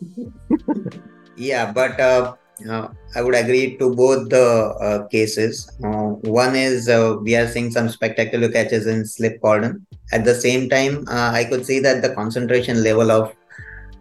Yeah, 1.35 1.71
but 1.71 1.99
uh, 1.99 2.33
uh, 2.67 2.87
I 3.15 3.21
would 3.21 3.35
agree 3.35 3.77
to 3.77 3.93
both 3.93 4.29
the 4.29 4.75
uh, 4.81 5.07
cases. 5.07 5.69
Uh, 5.83 6.15
one 6.23 6.55
is 6.55 6.89
uh, 6.89 7.17
we 7.21 7.35
are 7.35 7.47
seeing 7.47 7.69
some 7.69 7.89
spectacular 7.89 8.49
catches 8.49 8.87
in 8.87 9.05
slip 9.05 9.39
cordon. 9.41 9.85
At 10.11 10.25
the 10.25 10.33
same 10.33 10.69
time, 10.69 11.05
uh, 11.07 11.31
I 11.33 11.43
could 11.43 11.65
see 11.65 11.79
that 11.79 12.01
the 12.01 12.15
concentration 12.15 12.83
level 12.83 13.11
of 13.11 13.35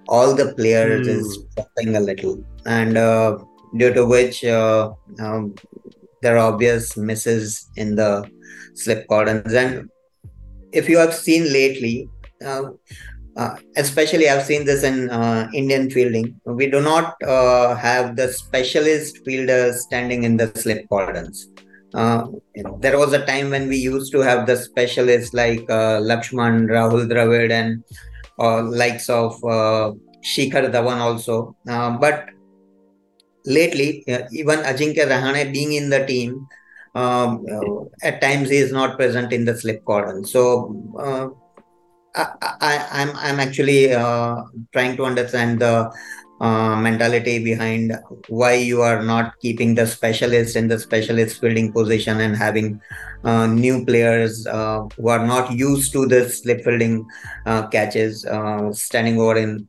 all 0.09 0.35
the 0.35 0.55
players 0.55 1.07
is 1.07 1.39
dropping 1.57 1.97
a 1.97 2.01
little, 2.01 2.45
and 2.67 2.97
uh, 2.97 3.39
due 3.77 3.93
to 3.93 4.07
which 4.07 4.45
uh, 4.45 4.93
um, 5.19 5.55
there 6.25 6.37
are 6.39 6.53
obvious 6.53 6.97
misses 6.97 7.69
in 7.77 7.97
the 8.01 8.11
slip 8.75 9.07
cordons. 9.09 9.53
And 9.53 9.91
if 10.73 10.89
you 10.89 10.99
have 10.99 11.15
seen 11.15 11.45
lately, 11.53 12.09
uh, 12.45 12.65
uh, 13.37 13.57
especially 13.77 14.29
I've 14.29 14.45
seen 14.45 14.65
this 14.65 14.83
in 14.85 15.11
uh, 15.11 15.49
Indian 15.53 15.91
fielding. 15.91 16.41
We 16.45 16.69
do 16.71 16.81
not 16.81 17.21
uh, 17.23 17.75
have 17.75 18.17
the 18.17 18.29
specialist 18.33 19.19
fielders 19.25 19.83
standing 19.83 20.23
in 20.23 20.37
the 20.37 20.53
slip 20.55 20.89
cordons. 20.89 21.49
Uh, 21.95 22.27
there 22.81 22.99
was 22.99 23.13
a 23.13 23.25
time 23.27 23.51
when 23.51 23.69
we 23.69 23.77
used 23.77 24.13
to 24.13 24.21
have 24.21 24.47
the 24.47 24.57
specialists 24.57 25.33
like 25.35 25.65
uh, 25.71 25.99
Laxman, 26.11 26.67
Rahul 26.69 27.09
Dravid, 27.13 27.51
and 27.51 27.85
likes 28.83 29.09
of 29.09 29.33
Shikhar 30.31 30.65
Dhawan 30.73 30.99
also. 30.99 31.57
But 31.65 32.31
lately, 33.47 34.05
uh, 34.09 34.23
even 34.33 34.61
Ajinkya 34.61 35.07
Rahane 35.07 35.53
being 35.53 35.73
in 35.73 35.91
the 35.91 36.05
team, 36.07 36.47
um, 36.95 37.45
uh, 37.51 37.85
at 38.03 38.21
times 38.21 38.51
he 38.51 38.57
is 38.57 38.73
not 38.73 38.97
present 38.97 39.33
in 39.33 39.45
the 39.45 39.57
slip 39.57 39.85
cordon. 39.85 40.25
So 40.25 40.77
uh, 40.99 41.29
I, 42.15 42.55
I, 42.61 42.89
I'm 42.93 43.17
I'm 43.17 43.41
actually 43.41 43.89
trying 44.73 44.97
to 44.97 45.05
understand 45.05 45.61
the 45.61 45.93
uh, 46.41 46.77
mentality 46.77 47.43
behind 47.43 47.97
why 48.29 48.55
you 48.55 48.83
are 48.83 49.03
not 49.03 49.39
keeping 49.41 49.75
the 49.75 49.87
specialist 49.87 50.57
in 50.57 50.69
the 50.69 50.79
specialist 50.79 51.41
fielding 51.41 51.73
position 51.73 52.21
and 52.21 52.37
having 52.37 52.81
uh, 53.25 53.47
new 53.47 53.85
players 53.85 54.47
uh, 54.47 54.83
who 54.97 55.09
are 55.09 55.27
not 55.27 55.53
used 55.53 55.93
to 55.93 56.07
the 56.07 56.29
slip 56.29 56.63
fielding 56.65 57.07
catches 57.71 58.27
standing 58.73 59.19
over 59.21 59.37
in 59.37 59.65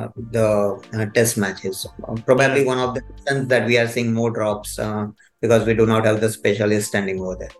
uh, 0.00 0.08
the 0.30 0.80
uh, 0.94 1.06
test 1.14 1.36
matches. 1.36 1.86
Uh, 2.08 2.14
probably 2.26 2.64
one 2.64 2.78
of 2.78 2.94
the 2.94 3.02
reasons 3.02 3.48
that 3.48 3.66
we 3.66 3.78
are 3.78 3.88
seeing 3.88 4.12
more 4.12 4.30
drops 4.30 4.78
uh, 4.78 5.06
because 5.40 5.66
we 5.66 5.74
do 5.74 5.86
not 5.86 6.04
have 6.04 6.20
the 6.20 6.30
specialist 6.30 6.88
standing 6.88 7.20
over 7.20 7.36
there. 7.36 7.50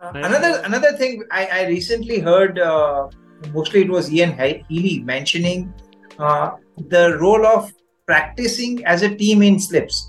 Another 0.00 0.60
another 0.64 0.92
thing 0.92 1.22
I, 1.30 1.46
I 1.46 1.66
recently 1.66 2.18
heard 2.18 2.58
uh, 2.58 3.08
mostly 3.52 3.82
it 3.82 3.88
was 3.88 4.12
Ian 4.12 4.36
He- 4.38 4.64
Healy 4.68 5.02
mentioning 5.02 5.72
uh, 6.18 6.50
the 6.76 7.16
role 7.18 7.46
of 7.46 7.72
practicing 8.06 8.84
as 8.84 9.02
a 9.02 9.14
team 9.14 9.42
in 9.42 9.58
slips 9.58 10.08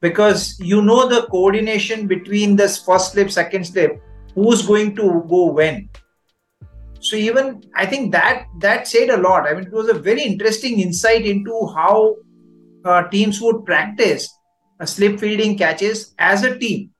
because 0.00 0.58
you 0.60 0.82
know 0.82 1.08
the 1.08 1.22
coordination 1.28 2.06
between 2.06 2.56
this 2.56 2.82
first 2.82 3.12
slip 3.12 3.30
second 3.30 3.64
slip 3.64 4.02
who's 4.34 4.66
going 4.66 4.94
to 4.96 5.24
go 5.28 5.46
when 5.52 5.88
so 7.00 7.16
even 7.16 7.62
i 7.74 7.86
think 7.86 8.12
that 8.12 8.46
that 8.58 8.86
said 8.88 9.10
a 9.10 9.16
lot 9.16 9.46
i 9.46 9.54
mean 9.54 9.64
it 9.64 9.72
was 9.72 9.88
a 9.88 9.94
very 9.94 10.22
interesting 10.22 10.80
insight 10.80 11.24
into 11.26 11.66
how 11.74 12.14
uh, 12.84 13.02
teams 13.08 13.40
would 13.40 13.64
practice 13.64 14.28
uh, 14.80 14.86
slip 14.86 15.18
fielding 15.18 15.56
catches 15.56 16.14
as 16.18 16.44
a 16.44 16.58
team 16.58 16.90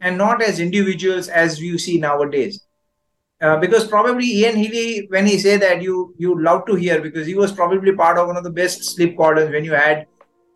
and 0.00 0.16
not 0.16 0.42
as 0.42 0.60
individuals 0.60 1.28
as 1.28 1.60
you 1.60 1.78
see 1.78 1.98
nowadays. 1.98 2.60
Uh, 3.40 3.56
because 3.56 3.86
probably 3.86 4.26
Ian 4.26 4.56
Healy, 4.56 5.06
when 5.10 5.24
he 5.24 5.38
say 5.38 5.56
that, 5.56 5.80
you 5.80 6.12
you 6.18 6.42
love 6.42 6.66
to 6.66 6.74
hear 6.74 7.00
because 7.00 7.26
he 7.26 7.36
was 7.36 7.52
probably 7.52 7.92
part 7.92 8.18
of 8.18 8.26
one 8.26 8.36
of 8.36 8.42
the 8.42 8.50
best 8.50 8.82
slip 8.82 9.16
cordons 9.16 9.52
when 9.52 9.64
you 9.64 9.72
had 9.72 10.06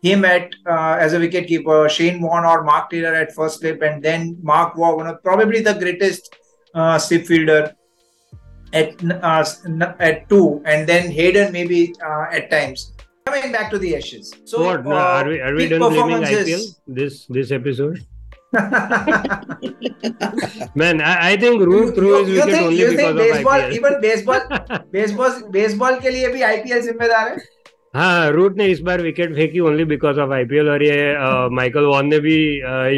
him 0.01 0.25
at 0.25 0.53
uh, 0.69 0.97
as 0.99 1.13
a 1.13 1.19
wicket 1.19 1.47
keeper, 1.47 1.87
Shane 1.87 2.21
Warne 2.21 2.43
or 2.43 2.63
Mark 2.63 2.89
Taylor 2.89 3.13
at 3.13 3.33
first 3.33 3.61
slip, 3.61 3.81
and 3.81 4.03
then 4.03 4.37
Mark 4.41 4.75
Waugh, 4.75 4.97
one 4.97 5.07
of 5.07 5.23
probably 5.23 5.61
the 5.61 5.73
greatest 5.75 6.35
uh, 6.75 6.99
slip 6.99 7.25
fielder 7.25 7.73
at 8.73 9.03
uh, 9.21 9.45
at 9.99 10.27
two, 10.29 10.61
and 10.65 10.87
then 10.87 11.11
Hayden 11.11 11.51
maybe 11.53 11.93
uh, 12.05 12.25
at 12.31 12.49
times. 12.49 12.93
Coming 13.25 13.51
back 13.53 13.71
to 13.71 13.77
the 13.79 13.95
Ashes. 13.95 14.33
So 14.43 14.63
what? 14.65 14.85
Uh, 14.85 14.91
are 14.93 15.27
we 15.27 15.39
are 15.39 15.55
we 15.55 15.69
done 15.69 15.79
blaming 15.79 16.23
IPL 16.23 16.63
this 16.87 17.25
this 17.27 17.51
episode? 17.51 18.05
Man, 20.75 21.01
I, 21.01 21.31
I 21.31 21.37
think 21.37 21.61
Root 21.61 21.95
threw 21.95 22.23
his 22.23 22.29
wicket 22.37 22.61
only 22.61 22.85
because 22.85 23.15
Bazball, 23.15 23.59
of 23.63 23.63
IPL. 23.63 23.73
Even 23.73 23.93
Bazball, 24.03 24.41
Bazball, 24.93 25.33
Bazball 25.55 26.01
के 26.01 26.09
लिए 26.09 26.27
भी 26.35 26.41
IPL 26.49 26.81
जिम्मेदार 26.89 27.29
है. 27.29 27.37
हाँ 27.93 28.29
Root 28.31 28.55
ने 28.57 28.65
इस 28.67 28.79
बार 28.81 29.01
wicket 29.01 29.33
फेंकी 29.35 29.59
ओनली 29.59 29.83
बिकॉज़ 29.85 30.19
ऑफ़ 30.19 30.31
आईपीएल 30.33 30.69
और 30.69 30.83
ये 30.83 31.49
माइकल 31.55 31.85
वॉन 31.85 32.07
ने 32.07 32.19
भी 32.19 32.37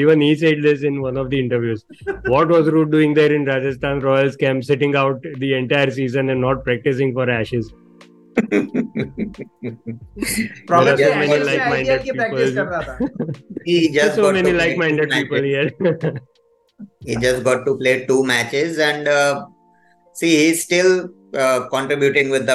even 0.01 0.21
he 0.21 0.35
said 0.35 0.61
this 0.63 0.83
in 0.83 0.97
one 0.97 1.17
of 1.17 1.27
the 1.29 1.33
interviews 1.33 1.81
what 2.27 2.51
was 2.51 2.67
Root 2.67 2.89
doing 2.89 3.15
there 3.15 3.33
in 3.33 3.47
Rajasthan 3.47 4.01
Royals 4.01 4.35
camp 4.35 4.61
sitting 4.63 4.95
out 4.95 5.27
the 5.29 5.43
entire 5.43 5.89
season 5.89 6.29
and 6.29 6.39
not 6.41 6.63
practising 6.63 7.13
for 7.15 7.31
Ashes 7.31 7.71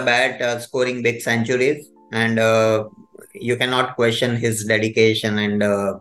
but 0.02 0.42
scoring 0.61 1.02
big 1.02 1.18
centuries 1.20 1.88
and 2.12 2.38
uh, 2.38 2.88
you 3.35 3.57
cannot 3.57 3.97
question 3.97 4.37
his 4.37 4.64
dedication. 4.64 5.38
And 5.38 5.62
uh, 5.62 5.99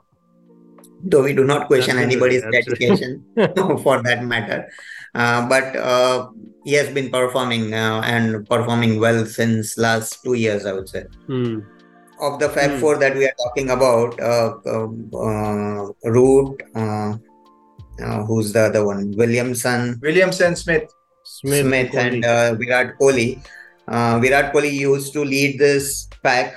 though 1.04 1.24
we 1.24 1.34
do 1.34 1.44
not 1.44 1.68
question 1.68 1.98
Absolutely, 1.98 2.14
anybody's 2.14 2.44
absolutely. 2.44 2.88
dedication 2.88 3.80
for 3.84 4.02
that 4.04 4.24
matter, 4.24 4.70
uh, 5.16 5.48
but 5.48 5.76
uh, 5.76 6.30
he 6.64 6.74
has 6.74 6.90
been 6.90 7.10
performing 7.10 7.74
uh, 7.74 8.02
and 8.06 8.48
performing 8.48 9.00
well 9.00 9.26
since 9.26 9.78
last 9.78 10.24
two 10.24 10.34
years, 10.34 10.66
I 10.66 10.74
would 10.74 10.90
say. 10.90 11.06
Hmm. 11.28 11.60
Of 12.22 12.40
the 12.40 12.50
Fab 12.50 12.72
Hmm. 12.72 12.80
Four 12.80 12.98
that 12.98 13.16
we 13.16 13.26
are 13.26 13.36
talking 13.44 13.70
about, 13.70 14.20
uh, 14.20 14.56
um, 14.68 15.10
uh, 15.14 16.10
Root, 16.10 16.62
uh, 16.76 17.16
uh, 18.04 18.24
who's 18.26 18.52
the 18.52 18.62
other 18.62 18.86
one? 18.86 19.12
Williamson, 19.16 20.00
Williamson, 20.02 20.56
Smith. 20.56 20.92
Smith, 21.24 21.66
Smith, 21.66 21.96
and 21.96 22.26
uh, 22.26 22.56
Virat 22.56 22.98
Kohli. 23.00 23.42
Uh, 23.90 24.20
Virat 24.20 24.54
Kohli 24.54 24.72
used 24.72 25.14
to 25.14 25.24
lead 25.26 25.58
this 25.60 26.08
pack 26.24 26.54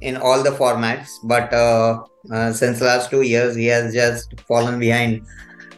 in 0.00 0.16
all 0.16 0.42
the 0.42 0.50
formats, 0.50 1.10
but 1.24 1.52
uh, 1.52 2.02
uh, 2.32 2.52
since 2.52 2.80
last 2.80 3.10
two 3.10 3.22
years 3.22 3.54
he 3.54 3.66
has 3.66 3.94
just 3.94 4.38
fallen 4.48 4.78
behind 4.80 5.22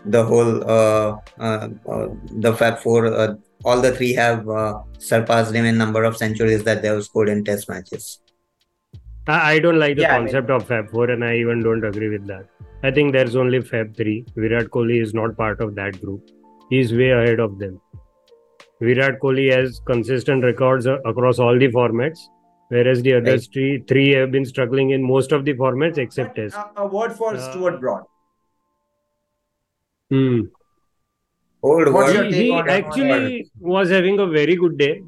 the 0.06 0.24
whole 0.24 0.62
uh, 0.70 1.16
uh, 1.38 1.68
uh, 1.88 2.08
the 2.46 2.54
Fab 2.54 2.78
Four. 2.78 3.06
Uh, 3.06 3.34
all 3.64 3.80
the 3.80 3.92
three 3.92 4.12
have 4.12 4.48
uh, 4.48 4.78
surpassed 4.98 5.54
him 5.54 5.64
in 5.64 5.78
number 5.78 6.04
of 6.04 6.16
centuries 6.16 6.64
that 6.64 6.82
they 6.82 6.88
have 6.88 7.02
scored 7.04 7.28
in 7.30 7.44
Test 7.44 7.68
matches. 7.68 8.20
I, 9.26 9.52
I 9.54 9.58
don't 9.58 9.78
like 9.78 9.96
the 9.96 10.02
Yeah, 10.02 10.16
I 10.16 10.18
mean- 10.18 10.26
concept 10.28 10.50
of 10.50 10.66
Fab 10.66 10.90
4 10.90 11.10
and 11.10 11.24
I 11.24 11.36
even 11.36 11.62
don't 11.62 11.82
agree 11.84 12.10
with 12.10 12.26
that. 12.26 12.44
I 12.82 12.90
think 12.90 13.14
there's 13.14 13.36
only 13.36 13.62
Fab 13.62 13.96
3. 13.96 14.26
Virat 14.36 14.66
Kohli 14.66 15.00
is 15.02 15.14
not 15.14 15.34
part 15.38 15.62
of 15.62 15.74
that 15.76 15.98
group. 16.02 16.28
He's 16.68 16.92
way 16.92 17.10
ahead 17.12 17.40
of 17.40 17.58
them. 17.58 17.80
Virat 18.80 19.18
Kohli 19.20 19.50
has 19.52 19.80
consistent 19.86 20.44
records 20.44 20.86
across 20.86 21.38
all 21.38 21.58
the 21.58 21.68
formats, 21.68 22.18
whereas 22.68 23.02
the 23.02 23.14
other 23.14 23.32
Right. 23.32 23.48
three, 23.52 23.78
three 23.88 24.10
have 24.10 24.30
been 24.32 24.44
struggling 24.44 24.90
in 24.90 25.02
most 25.02 25.32
of 25.32 25.44
the 25.44 25.54
formats 25.54 25.98
except 25.98 26.34
But, 26.36 26.42
Test. 26.42 26.56
uh, 26.56 26.66
a 26.76 26.86
word 26.86 27.12
for 27.12 27.34
Uh, 27.34 27.38
Stuart 27.38 27.80
Broad. 27.80 28.02
Hmm. 30.10 30.40
Old 31.62 31.92
What's 31.92 32.12
He, 32.12 32.32
he 32.32 32.50
on- 32.50 32.60
on 32.62 32.68
actually 32.68 33.50
was 33.58 33.90
having 33.90 34.18
a 34.18 34.26
very 34.26 34.54
good 34.56 34.76
day 34.76 35.02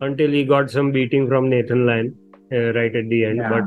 until 0.00 0.30
he 0.30 0.44
got 0.44 0.70
some 0.70 0.90
beating 0.90 1.28
from 1.28 1.50
Nathan 1.50 1.84
Lyon 1.86 2.14
uh, 2.52 2.72
right 2.78 2.94
at 2.96 3.08
the 3.10 3.24
end. 3.26 3.38
Yeah. 3.38 3.50
But 3.50 3.64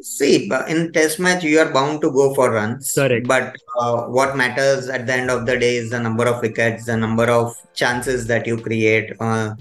See, 0.00 0.50
in 0.68 0.92
test 0.92 1.18
match, 1.18 1.42
you 1.44 1.58
are 1.58 1.72
bound 1.72 2.00
to 2.02 2.10
go 2.10 2.34
for 2.34 2.50
runs. 2.50 2.92
Correct. 2.94 3.26
But 3.26 3.56
uh, 3.78 4.02
what 4.04 4.36
matters 4.36 4.88
at 4.88 5.06
the 5.06 5.14
end 5.14 5.30
of 5.30 5.46
the 5.46 5.58
day 5.58 5.76
is 5.76 5.90
the 5.90 6.00
number 6.00 6.26
of 6.26 6.42
wickets, 6.42 6.86
the 6.86 6.96
number 6.96 7.24
of 7.30 7.54
chances 7.74 8.26
that 8.26 8.46
you 8.46 8.56
create, 8.56 9.12
uh, 9.20 9.54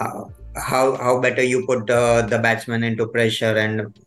uh, 0.00 0.24
how 0.56 0.96
how 0.96 1.20
better 1.20 1.42
you 1.42 1.66
put 1.66 1.90
uh, 1.90 2.22
the 2.22 2.38
batsman 2.38 2.82
into 2.84 3.06
pressure, 3.06 3.56
and 3.56 3.98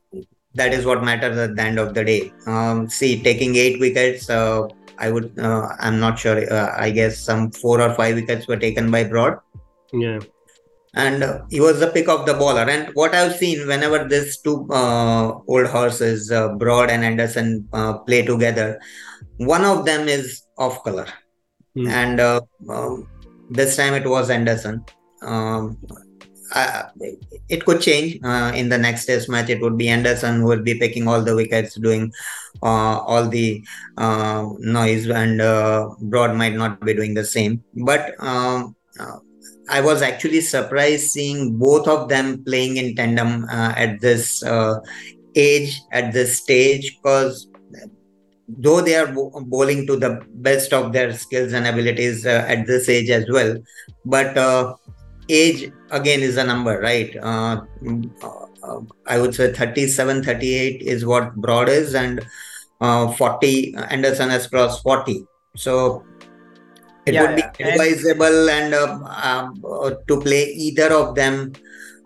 that 0.55 0.73
is 0.73 0.85
what 0.85 1.03
matters 1.03 1.37
at 1.37 1.55
the 1.55 1.61
end 1.61 1.79
of 1.79 1.93
the 1.93 2.03
day. 2.03 2.33
Um, 2.47 2.89
see, 2.89 3.21
taking 3.21 3.55
eight 3.55 3.79
wickets, 3.79 4.29
uh, 4.29 4.67
I 4.97 5.11
would, 5.11 5.37
uh, 5.39 5.69
I'm 5.79 5.99
not 5.99 6.17
sure. 6.19 6.51
Uh, 6.51 6.73
I 6.77 6.89
guess 6.89 7.19
some 7.19 7.51
four 7.51 7.81
or 7.81 7.93
five 7.93 8.15
wickets 8.15 8.47
were 8.47 8.57
taken 8.57 8.89
by 8.89 9.03
Broad 9.03 9.39
yeah, 9.93 10.19
and 10.95 11.23
uh, 11.23 11.41
he 11.49 11.59
was 11.59 11.79
the 11.79 11.87
pick 11.87 12.07
of 12.09 12.25
the 12.25 12.33
bowler. 12.33 12.69
And 12.69 12.89
what 12.93 13.13
I've 13.13 13.35
seen 13.35 13.67
whenever 13.67 14.07
these 14.07 14.37
two 14.37 14.67
uh, 14.71 15.39
old 15.47 15.67
horses, 15.67 16.31
uh, 16.31 16.49
Broad 16.55 16.89
and 16.89 17.03
Anderson, 17.03 17.67
uh, 17.73 17.99
play 17.99 18.23
together, 18.23 18.79
one 19.37 19.63
of 19.63 19.85
them 19.85 20.07
is 20.07 20.43
off 20.57 20.83
color, 20.83 21.07
Hmm. 21.75 21.87
and 21.87 22.19
uh, 22.19 22.41
um, 22.69 23.07
this 23.49 23.77
time 23.77 23.93
it 23.93 24.07
was 24.07 24.29
Anderson. 24.29 24.83
Um, 25.21 25.77
I, 26.51 26.85
it 27.47 27.63
could 27.63 27.79
change 27.79 28.19
uh, 28.23 28.51
in 28.55 28.69
the 28.69 28.77
next 28.77 29.05
test 29.05 29.29
match. 29.29 29.49
It 29.49 29.61
would 29.61 29.77
be 29.77 29.87
Anderson 29.87 30.39
who 30.41 30.47
will 30.47 30.63
be 30.63 30.79
picking 30.79 31.07
all 31.07 31.21
the 31.21 31.35
wickets, 31.35 31.75
doing 31.75 32.11
uh, 32.63 32.97
all 32.99 33.27
the 33.27 33.63
uh, 33.97 34.49
noise, 34.57 35.07
and 35.07 35.41
uh, 35.41 35.89
Broad 36.01 36.35
might 36.35 36.55
not 36.55 36.81
be 36.81 36.95
doing 36.95 37.13
the 37.13 37.23
same. 37.23 37.63
But 37.75 38.15
um, 38.19 38.75
uh, 38.99 39.17
I 39.69 39.81
was 39.81 40.01
actually 40.01 40.41
surprised 40.41 41.11
seeing 41.11 41.57
both 41.57 41.87
of 41.87 42.09
them 42.09 42.43
playing 42.43 42.77
in 42.77 42.95
tandem 42.95 43.45
uh, 43.45 43.73
at 43.75 44.01
this 44.01 44.43
uh, 44.43 44.79
age, 45.35 45.79
at 45.91 46.11
this 46.11 46.37
stage, 46.41 46.97
because 46.97 47.47
though 48.47 48.81
they 48.81 48.95
are 48.95 49.07
bowling 49.07 49.85
to 49.87 49.95
the 49.95 50.25
best 50.35 50.73
of 50.73 50.91
their 50.91 51.13
skills 51.13 51.53
and 51.53 51.67
abilities 51.67 52.25
uh, 52.25 52.45
at 52.47 52.65
this 52.65 52.89
age 52.89 53.09
as 53.09 53.29
well, 53.29 53.55
but 54.05 54.37
uh, 54.37 54.75
age 55.29 55.71
again 55.91 56.21
is 56.21 56.37
a 56.37 56.43
number, 56.43 56.79
right? 56.79 57.15
Uh, 57.17 57.61
uh, 58.63 58.81
I 59.05 59.19
would 59.19 59.35
say 59.35 59.53
37, 59.53 60.23
38 60.23 60.81
is 60.81 61.05
what 61.05 61.35
Broad 61.35 61.69
is, 61.69 61.93
and 61.93 62.25
uh, 62.81 63.11
40, 63.13 63.75
Anderson 63.75 64.29
has 64.29 64.47
crossed 64.47 64.81
40. 64.83 65.25
So 65.55 66.03
it 67.09 67.15
Yeah, 67.15 67.23
would 67.25 67.35
be 67.39 67.43
yeah. 67.59 67.67
Advisable 67.73 68.49
and 68.57 68.73
um, 68.81 69.03
um, 69.29 69.45
uh, 69.77 69.91
to 70.09 70.19
play 70.27 70.43
either 70.67 70.89
of 71.01 71.15
them 71.21 71.53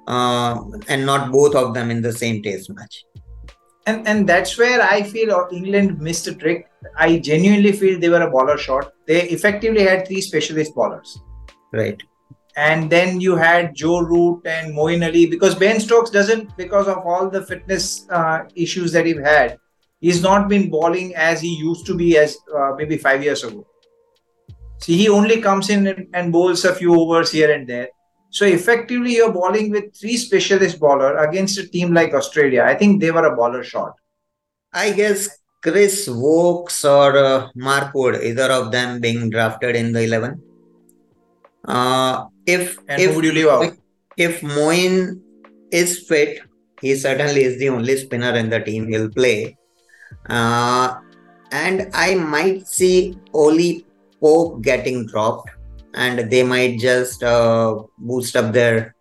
uh, 0.07 0.55
and 0.87 1.05
not 1.05 1.31
both 1.31 1.55
of 1.55 1.73
them 1.73 1.91
in 1.91 2.01
the 2.01 2.13
same 2.23 2.41
test 2.47 2.69
match. 2.77 2.95
and 3.91 4.07
and 4.11 4.27
that's 4.31 4.51
where 4.59 4.81
I 4.81 4.97
feel 5.13 5.31
uh, 5.37 5.39
England 5.59 5.89
missed 6.07 6.27
a 6.31 6.33
trick. 6.43 6.59
I 7.05 7.07
genuinely 7.29 7.71
feel 7.79 7.99
they 8.03 8.11
were 8.13 8.21
a 8.27 8.29
bowler 8.35 8.57
short. 8.65 8.85
They 9.09 9.17
effectively 9.37 9.83
had 9.89 10.05
three 10.07 10.21
specialist 10.27 10.75
bowlers, 10.77 11.09
Right. 11.79 12.01
and 12.67 12.89
then 12.95 13.19
you 13.25 13.35
had 13.41 13.75
Joe 13.81 13.99
Root 14.11 14.47
and 14.53 14.73
Moeen 14.77 15.03
Ali 15.07 15.25
because 15.33 15.55
Ben 15.65 15.81
Stokes 15.87 16.13
doesn't 16.17 16.55
because 16.61 16.87
of 16.95 16.99
all 17.13 17.29
the 17.35 17.41
fitness 17.51 17.89
uh, 18.19 18.39
issues 18.67 18.91
that 18.97 19.05
he 19.11 19.15
had. 19.27 19.57
He's 20.07 20.21
not 20.29 20.47
been 20.53 20.69
bowling 20.77 21.13
as 21.27 21.41
he 21.47 21.53
used 21.67 21.85
to 21.91 21.95
be 22.03 22.09
as 22.23 22.37
uh, 22.61 22.71
maybe 22.81 22.97
five 23.07 23.23
years 23.29 23.43
ago. 23.49 23.65
See, 24.83 24.97
he 24.97 25.07
only 25.07 25.39
comes 25.39 25.69
in 25.69 26.09
and, 26.13 26.31
bowls 26.33 26.65
a 26.65 26.75
few 26.75 26.93
overs 26.99 27.31
here 27.31 27.49
and 27.53 27.65
there. 27.65 27.87
So 28.31 28.45
effectively, 28.45 29.15
you're 29.15 29.31
bowling 29.31 29.71
with 29.71 29.95
three 29.95 30.17
specialist 30.17 30.77
bowler 30.77 31.15
against 31.19 31.57
a 31.57 31.65
team 31.65 31.93
like 31.93 32.13
Australia. 32.13 32.63
I 32.63 32.75
think 32.75 32.99
they 32.99 33.11
were 33.11 33.25
a 33.25 33.33
bowler 33.33 33.63
short. 33.63 33.93
I 34.73 34.91
guess 34.91 35.29
Chris 35.61 36.09
Woakes 36.09 36.83
or 36.83 37.17
uh, 37.17 37.49
Mark 37.55 37.93
Wood, 37.93 38.21
either 38.23 38.51
of 38.51 38.73
them 38.73 38.99
being 38.99 39.29
drafted 39.29 39.77
in 39.77 39.93
the 39.93 40.03
11. 40.03 40.41
Uh, 41.63 42.25
if 42.45 42.77
And 42.89 43.01
if 43.01 43.11
who 43.11 43.15
would 43.15 43.25
you 43.25 43.31
leave 43.31 43.47
out? 43.47 43.77
if 44.17 44.41
Moeen 44.41 45.21
is 45.71 46.05
fit, 46.05 46.41
he 46.81 46.95
certainly 46.95 47.45
is 47.45 47.57
the 47.57 47.69
only 47.69 47.95
spinner 47.95 48.35
in 48.35 48.49
the 48.49 48.59
team. 48.59 48.89
He'll 48.89 49.09
play. 49.09 49.55
Uh, 50.27 50.95
and 51.53 51.89
I 51.93 52.15
might 52.15 52.67
see 52.67 53.17
Ollie 53.31 53.85
Pope 54.23 54.61
getting 54.61 55.05
dropped, 55.05 55.51
and 55.93 56.31
they 56.31 56.43
might 56.43 56.79
just 56.79 57.23
uh, 57.23 57.75
boost 57.97 58.35
up 58.35 58.53
their 58.53 58.95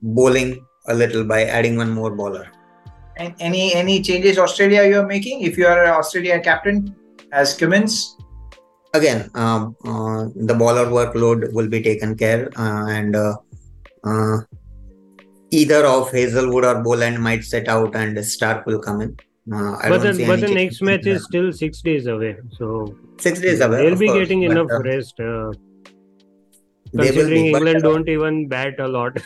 bowling 0.00 0.66
a 0.88 0.94
little 0.94 1.24
by 1.24 1.44
adding 1.44 1.76
one 1.76 1.90
more 1.90 2.10
bowler. 2.10 2.48
And 3.16 3.34
any 3.38 3.74
any 3.74 4.02
changes 4.02 4.38
Australia 4.38 4.84
you 4.88 5.00
are 5.00 5.06
making 5.06 5.42
if 5.42 5.58
you 5.58 5.66
are 5.66 5.84
an 5.84 5.90
Australia 5.90 6.40
captain 6.40 6.96
as 7.30 7.54
Cummins? 7.54 8.16
again 8.94 9.28
um, 9.34 9.76
uh, 9.84 10.26
the 10.48 10.54
bowler 10.54 10.86
workload 10.98 11.52
will 11.52 11.68
be 11.68 11.82
taken 11.82 12.16
care 12.16 12.48
uh, 12.56 12.86
and 12.96 13.16
uh, 13.16 13.36
uh, 14.04 14.38
either 15.50 15.84
of 15.84 16.10
Hazlewood 16.12 16.64
or 16.64 16.82
boland 16.82 17.20
might 17.20 17.44
set 17.44 17.68
out 17.68 17.94
and 17.96 18.16
Starc 18.18 18.64
will 18.66 18.78
come 18.78 19.00
in 19.00 19.16
uh, 19.52 19.76
I 19.76 19.88
but 19.88 20.02
don't 20.02 20.16
the, 20.16 20.26
but 20.26 20.40
the 20.40 20.48
next 20.48 20.80
match 20.82 21.06
is 21.06 21.24
still 21.24 21.52
six 21.52 21.82
days 21.82 22.06
away. 22.06 22.36
So 22.58 22.96
six 23.18 23.40
days 23.40 23.60
away 23.60 23.76
they'll 23.82 23.98
be 23.98 24.06
course, 24.06 24.18
getting 24.20 24.42
but, 24.42 24.50
enough 24.50 24.70
uh, 24.70 24.82
rest. 24.82 25.20
Uh, 25.20 25.52
they 26.92 27.10
will 27.10 27.28
considering 27.28 27.44
be, 27.44 27.52
but, 27.52 27.58
England 27.58 27.84
uh, 27.84 27.88
don't 27.88 28.08
even 28.08 28.48
bat 28.48 28.80
a 28.80 28.88
lot. 28.88 29.16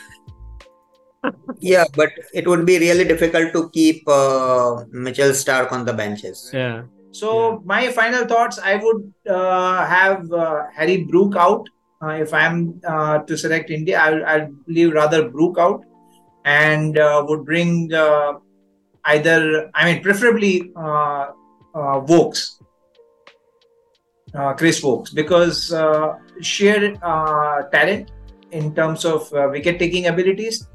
yeah 1.59 1.83
but 1.95 2.11
it 2.33 2.47
would 2.47 2.65
be 2.65 2.79
really 2.79 3.03
difficult 3.03 3.51
to 3.51 3.69
keep 3.71 4.07
uh, 4.07 4.85
Mitchell 4.91 5.31
Starc 5.31 5.71
on 5.73 5.83
the 5.83 5.91
benches 5.93 6.49
yeah. 6.53 6.83
So 7.11 7.29
Yeah. 7.51 7.57
my 7.65 7.91
final 7.91 8.25
thoughts, 8.25 8.59
I 8.59 8.75
would 8.75 9.13
uh, 9.27 9.85
have 9.85 10.31
uh, 10.31 10.67
Harry 10.73 11.03
Brook 11.03 11.35
out. 11.35 11.67
Uh, 12.01 12.11
if 12.11 12.33
I'm 12.33 12.79
uh, 12.87 13.19
to 13.19 13.37
select 13.37 13.71
India, 13.71 13.99
I'll, 13.99 14.25
I'll 14.25 14.49
leave 14.67 14.93
rather 14.93 15.27
Brook 15.27 15.57
out 15.57 15.83
and 16.45 16.97
uh, 16.97 17.25
would 17.27 17.45
bring 17.45 17.91
uh, 17.93 18.33
either, 19.05 19.69
I 19.73 19.91
mean, 19.93 20.03
preferably 20.03 20.71
uh, 20.75 21.27
uh, 21.73 21.99
Woakes, 22.07 22.59
uh, 24.33 24.53
Chris 24.53 24.81
Woakes, 24.83 25.11
because 25.11 25.73
uh, 25.73 26.17
sheer 26.41 26.95
uh, 27.01 27.63
talent 27.71 28.11
in 28.51 28.73
terms 28.75 29.05
of 29.05 29.31
uh, 29.33 29.47
wicket 29.51 29.79
taking 29.79 30.07
abilities 30.07 30.67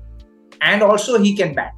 and 0.61 0.83
also 0.83 1.19
he 1.19 1.37
can 1.37 1.55
bat. 1.55 1.75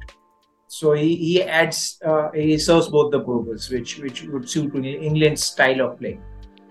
So 0.67 0.93
he, 0.93 1.15
he 1.15 1.43
adds 1.43 1.99
uh, 2.05 2.29
he 2.31 2.57
serves 2.57 2.89
both 2.89 3.11
the 3.11 3.21
purpose 3.21 3.69
which 3.69 3.99
which 3.99 4.23
would 4.23 4.49
suit 4.49 4.75
england's 4.75 5.43
style 5.43 5.81
of 5.81 5.99
play. 5.99 6.19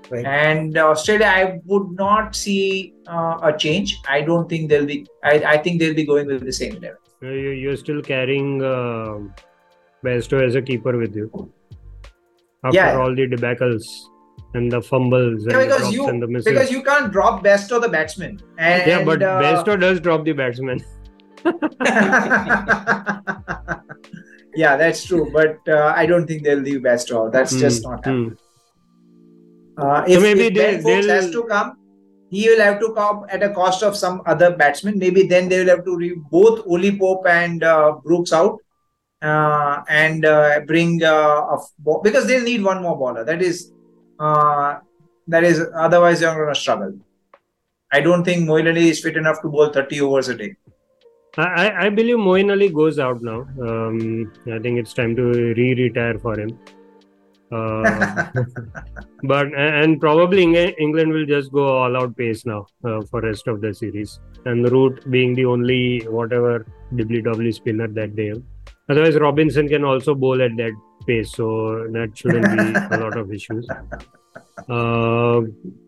Right. 0.08 0.24
and 0.24 0.78
australia 0.78 1.26
i 1.26 1.60
would 1.64 1.90
not 1.90 2.36
see 2.36 2.94
uh, 3.08 3.38
a 3.42 3.52
change. 3.56 3.98
I 4.08 4.20
don't 4.20 4.48
think 4.48 4.68
they'll 4.70 4.86
be 4.86 5.06
I, 5.24 5.32
I 5.54 5.56
think 5.58 5.80
they'll 5.80 5.94
be 5.94 6.06
going 6.06 6.28
with 6.28 6.44
the 6.44 6.52
same 6.52 6.74
level. 6.74 6.98
You, 7.22 7.50
you're 7.62 7.76
still 7.76 8.02
carrying 8.02 8.62
Bairstow 10.04 10.42
as 10.46 10.54
a 10.54 10.62
keeper 10.62 10.96
with 10.96 11.14
you 11.16 11.30
after 12.64 12.76
Yeah. 12.76 12.96
all 12.98 13.14
the 13.14 13.26
debacles 13.26 13.84
and 14.54 14.70
the 14.70 14.80
fumbles 14.82 15.44
and 15.46 15.52
yeah, 15.52 15.58
the 15.58 15.64
because 15.66 15.80
drops 15.80 15.94
you 15.94 16.08
and 16.08 16.22
the 16.22 16.26
misses. 16.26 16.52
because 16.52 16.70
you 16.70 16.82
can't 16.82 17.12
drop 17.12 17.42
best 17.42 17.72
of 17.72 17.82
the 17.82 17.88
batsman 17.88 18.40
and, 18.58 18.86
yeah, 18.86 19.04
but 19.04 19.22
uh, 19.22 19.40
Bairstow 19.42 19.78
does 19.80 20.00
drop 20.00 20.24
the 20.24 20.32
batsman. 20.32 20.80
yeah 24.54 24.76
that's 24.76 25.04
true 25.04 25.30
but 25.32 25.58
uh, 25.68 25.92
i 25.94 26.06
don't 26.06 26.26
think 26.26 26.42
they'll 26.42 26.58
leave 26.58 26.82
best 26.82 27.10
off 27.12 27.30
that's 27.32 27.54
just 27.54 27.84
Hmm, 27.84 27.90
not 27.90 28.04
happening. 28.04 28.30
hmm. 28.30 28.34
Uh, 29.78 30.04
So 30.06 30.12
if, 30.12 30.22
maybe 30.22 30.46
if 30.60 30.82
they- 30.84 31.06
has 31.06 31.30
to 31.32 31.42
come, 31.44 31.76
he 32.30 32.48
will 32.48 32.60
have 32.60 32.80
to 32.80 32.92
come 32.94 33.26
at 33.28 33.42
a 33.42 33.50
cost 33.50 33.82
of 33.82 33.94
some 33.96 34.22
other 34.26 34.48
batsman. 34.56 34.98
Maybe 34.98 35.24
then 35.32 35.50
they 35.50 35.58
will 35.62 35.68
have 35.68 35.84
to 35.84 35.94
leave 35.94 36.16
both 36.30 36.62
Ollie 36.66 36.98
Pope 36.98 37.26
and 37.28 37.62
uh, 37.62 37.92
Brooks 38.02 38.32
out 38.32 38.56
uh, 39.22 39.82
and 39.88 40.24
uh, 40.24 40.60
bring 40.66 41.02
uh, 41.02 41.56
a 41.56 41.58
because 42.02 42.26
they 42.26 42.40
need 42.40 42.62
one 42.62 42.82
more 42.82 42.96
bowler. 42.96 43.24
That 43.24 43.42
is, 43.42 43.72
uh, 44.18 44.78
that 45.28 45.44
is 45.44 45.62
otherwise 45.74 46.20
you're 46.20 46.34
going 46.34 46.52
to 46.52 46.60
struggle. 46.60 46.98
I 47.92 48.00
don't 48.00 48.24
think 48.24 48.48
Moeen 48.48 48.68
Ali 48.68 48.88
is 48.88 49.00
fit 49.00 49.16
enough 49.16 49.40
to 49.42 49.48
bowl 49.48 49.70
30 49.72 50.00
overs 50.00 50.28
a 50.28 50.34
day. 50.34 50.56
I, 51.38 51.86
I- 51.86 51.90
believe 51.90 52.16
Moeen 52.16 52.50
Ali 52.50 52.68
goes 52.70 52.98
out 52.98 53.22
now. 53.22 53.46
Um, 53.60 54.32
I 54.52 54.58
think 54.58 54.78
it's 54.78 54.92
time 54.94 55.14
to 55.16 55.22
re-retire 55.22 56.18
for 56.18 56.38
him. 56.38 56.58
Uh, 57.52 58.26
but 59.22 59.54
and 59.54 60.00
probably 60.00 60.42
England 60.78 61.12
will 61.12 61.26
just 61.26 61.52
go 61.52 61.78
all 61.78 61.96
out 61.96 62.16
pace 62.16 62.44
now 62.44 62.66
uh, 62.84 63.02
for 63.02 63.20
rest 63.20 63.46
of 63.46 63.60
the 63.60 63.72
series. 63.72 64.18
And 64.46 64.70
Root 64.72 65.08
being 65.10 65.34
the 65.34 65.44
only 65.44 66.00
whatever 66.08 66.66
WW 66.94 67.54
spinner 67.54 67.86
that 67.88 68.16
they 68.16 68.26
have. 68.26 68.42
Otherwise, 68.88 69.16
Robinson 69.18 69.68
can 69.68 69.84
also 69.84 70.14
bowl 70.14 70.40
at 70.42 70.56
that 70.56 70.72
pace, 71.06 71.32
so 71.32 71.86
that 71.92 72.16
shouldn't 72.16 72.44
be 72.44 72.94
a 72.96 72.98
lot 73.00 73.16
of 73.16 73.32
issues. 73.32 73.66
Uh, 74.68 75.40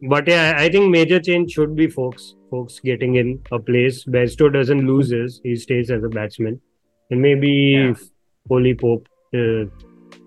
but 0.09 0.27
yeah, 0.27 0.55
I 0.57 0.69
think 0.69 0.91
major 0.91 1.21
change 1.21 1.53
should 1.53 1.75
be 1.77 1.87
Foakes. 1.89 2.35
Foakes 2.51 2.81
getting 2.81 3.15
in 3.17 3.41
a 3.53 3.59
place. 3.59 4.05
Bairstow 4.05 4.53
doesn't 4.53 4.87
lose 4.87 5.11
his; 5.11 5.41
he 5.45 5.55
stays 5.57 5.91
as 5.91 6.03
a 6.03 6.09
batsman, 6.09 6.61
and 7.11 7.23
maybe 7.23 7.49
Yeah. 7.51 7.95
Ollie 8.51 8.75
Pope 8.75 9.07
uh, 9.35 9.65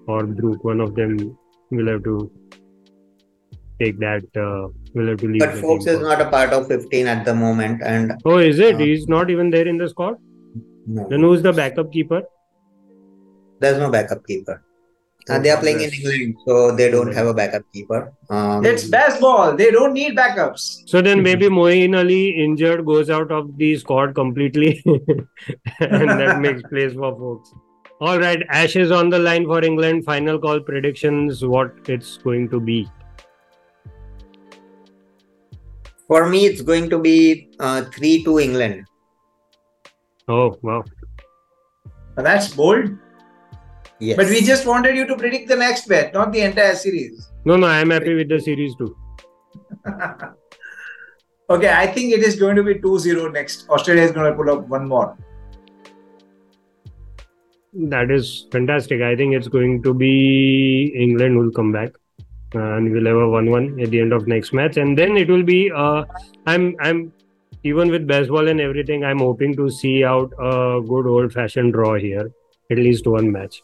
or 0.08 0.26
Brook, 0.26 0.64
one 0.64 0.80
of 0.80 0.96
them 0.96 1.38
will 1.72 1.88
have 1.88 2.04
to 2.04 2.32
take 3.82 3.98
that. 4.00 4.24
Uh, 4.36 4.68
will 4.94 5.08
have 5.10 5.18
to 5.18 5.28
leave. 5.28 5.40
But 5.42 5.56
Foakes 5.56 5.88
is 5.88 6.00
not 6.00 6.22
a 6.22 6.30
part 6.30 6.52
of 6.54 6.68
15 6.68 7.08
at 7.08 7.26
the 7.26 7.34
moment, 7.36 7.82
and 7.84 8.14
Oh, 8.26 8.38
is 8.38 8.60
it? 8.60 8.76
uh, 8.76 8.78
He's 8.80 9.08
not 9.08 9.30
even 9.30 9.50
there 9.50 9.68
in 9.68 9.78
the 9.78 9.90
squad. 9.90 10.16
no, 10.88 11.08
Then 11.10 11.22
who's 11.22 11.42
the 11.42 11.52
backup 11.54 11.92
keeper? 11.92 12.22
There's 13.62 13.78
no 13.78 13.90
backup 13.90 14.26
keeper. 14.28 14.62
Uh, 15.30 15.38
they 15.40 15.52
are 15.52 15.60
playing 15.60 15.82
in 15.82 15.94
England, 15.94 16.36
so 16.46 16.76
they 16.76 16.90
don't 16.90 17.14
have 17.14 17.28
a 17.28 17.34
backup 17.34 17.64
keeper. 17.72 18.12
Um, 18.30 18.66
It's 18.66 18.86
Bazball. 18.90 19.56
They 19.58 19.70
don't 19.70 19.94
need 19.94 20.18
backups. 20.18 20.64
So 20.88 21.02
then 21.02 21.22
maybe 21.22 21.48
Moeen 21.48 21.96
Ali 21.98 22.30
injured 22.44 22.86
goes 22.86 23.12
out 23.12 23.32
of 23.32 23.56
the 23.58 23.78
squad 23.78 24.16
completely, 24.16 24.82
and 25.80 26.10
that 26.10 26.40
makes 26.42 26.64
place 26.64 26.94
for 26.94 27.16
Foakes. 27.16 27.54
All 28.00 28.20
right, 28.20 28.42
Ashes 28.50 28.90
on 28.90 29.12
the 29.12 29.20
line 29.20 29.46
for 29.46 29.64
England. 29.64 30.06
Final 30.06 30.40
call 30.40 30.60
predictions. 30.60 31.46
What 31.46 31.72
it's 31.88 32.18
going 32.18 32.50
to 32.50 32.60
be. 32.60 32.90
for 36.12 36.28
me, 36.28 36.46
it's 36.46 36.62
going 36.62 36.90
to 36.90 36.98
be 37.00 37.50
uh, 37.60 37.84
3 37.84 38.24
to 38.26 38.40
England. 38.40 38.86
Oh 40.28 40.58
wow! 40.62 40.84
But 42.16 42.26
that's 42.26 42.50
bold. 42.54 42.90
Yes. 44.02 44.18
But 44.18 44.30
we 44.30 44.42
just 44.42 44.66
wanted 44.66 44.96
you 44.96 45.06
to 45.06 45.16
predict 45.16 45.48
the 45.48 45.56
next 45.56 45.88
bet, 45.88 46.12
not 46.12 46.32
the 46.32 46.42
entire 46.42 46.74
series. 46.74 47.30
No, 47.46 47.56
no, 47.56 47.68
I'm 47.68 47.92
happy 47.92 48.16
with 48.16 48.30
the 48.30 48.40
series 48.40 48.76
too. 48.76 48.98
okay, 51.52 51.70
I 51.72 51.86
think 51.86 52.12
it 52.14 52.24
is 52.24 52.36
going 52.36 52.56
to 52.56 52.64
be 52.64 52.80
2 52.80 52.98
0 52.98 53.30
next. 53.30 53.70
Australia 53.70 54.02
is 54.02 54.12
going 54.12 54.32
to 54.32 54.36
pull 54.36 54.50
up 54.50 54.68
one 54.68 54.88
more. 54.88 55.16
That 57.74 58.10
is 58.10 58.48
fantastic. 58.52 59.04
I 59.04 59.16
think 59.16 59.36
it's 59.36 59.48
going 59.48 59.84
to 59.84 59.94
be 59.94 60.94
England 60.96 61.38
will 61.38 61.52
come 61.52 61.72
back, 61.72 61.92
and 62.54 62.92
we'll 62.92 63.06
have 63.06 63.18
a 63.18 63.30
one-one 63.30 63.80
at 63.80 63.92
the 63.92 64.02
end 64.02 64.14
of 64.14 64.28
next 64.28 64.52
match, 64.52 64.78
and 64.78 64.98
then 64.98 65.16
it 65.16 65.30
will 65.30 65.44
be. 65.44 65.72
Uh, 65.72 66.04
I'm 66.48 66.76
I'm 66.80 67.14
even 67.64 67.92
with 67.92 68.08
Bazball 68.08 68.50
and 68.50 68.60
everything. 68.60 69.06
I'm 69.06 69.20
hoping 69.20 69.56
to 69.58 69.70
see 69.70 70.04
out 70.04 70.34
a 70.40 70.82
good 70.86 71.06
old-fashioned 71.06 71.74
draw 71.74 72.00
here, 72.00 72.32
at 72.72 72.78
least 72.78 73.06
one 73.06 73.32
match, 73.32 73.62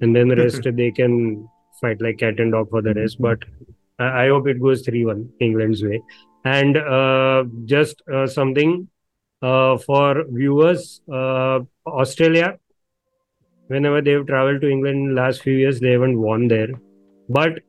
and 0.00 0.14
then 0.14 0.28
the 0.28 0.36
rest 0.36 0.62
they 0.62 0.90
can 0.90 1.48
fight 1.80 2.00
like 2.00 2.18
cat 2.18 2.40
and 2.40 2.52
dog 2.52 2.70
for 2.70 2.82
the 2.82 2.94
rest. 2.94 3.20
But 3.20 3.38
I, 3.98 4.24
I 4.24 4.28
hope 4.28 4.46
it 4.46 4.60
goes 4.60 4.82
three-one 4.82 5.30
England's 5.40 5.82
way, 5.82 6.02
and 6.44 6.76
uh, 6.76 7.44
just 7.64 8.02
uh, 8.12 8.26
something 8.26 8.88
uh, 9.42 9.78
for 9.78 10.24
viewers. 10.28 11.00
Uh, 11.10 11.60
Australia 11.86 12.58
whenever 13.70 14.02
they've 14.02 14.26
traveled 14.26 14.60
to 14.60 14.68
England 14.68 14.96
in 14.96 15.08
the 15.14 15.20
last 15.20 15.42
few 15.42 15.54
years, 15.54 15.78
they 15.80 15.92
haven't 15.92 16.18
won 16.20 16.48
there. 16.48 16.70
But 17.28 17.60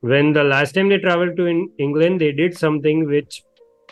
when 0.00 0.32
the 0.32 0.44
last 0.44 0.74
time 0.74 0.88
they 0.88 0.98
traveled 0.98 1.36
to 1.36 1.46
in 1.46 1.70
England, 1.78 2.20
they 2.20 2.32
did 2.32 2.56
something 2.56 3.06
which 3.06 3.42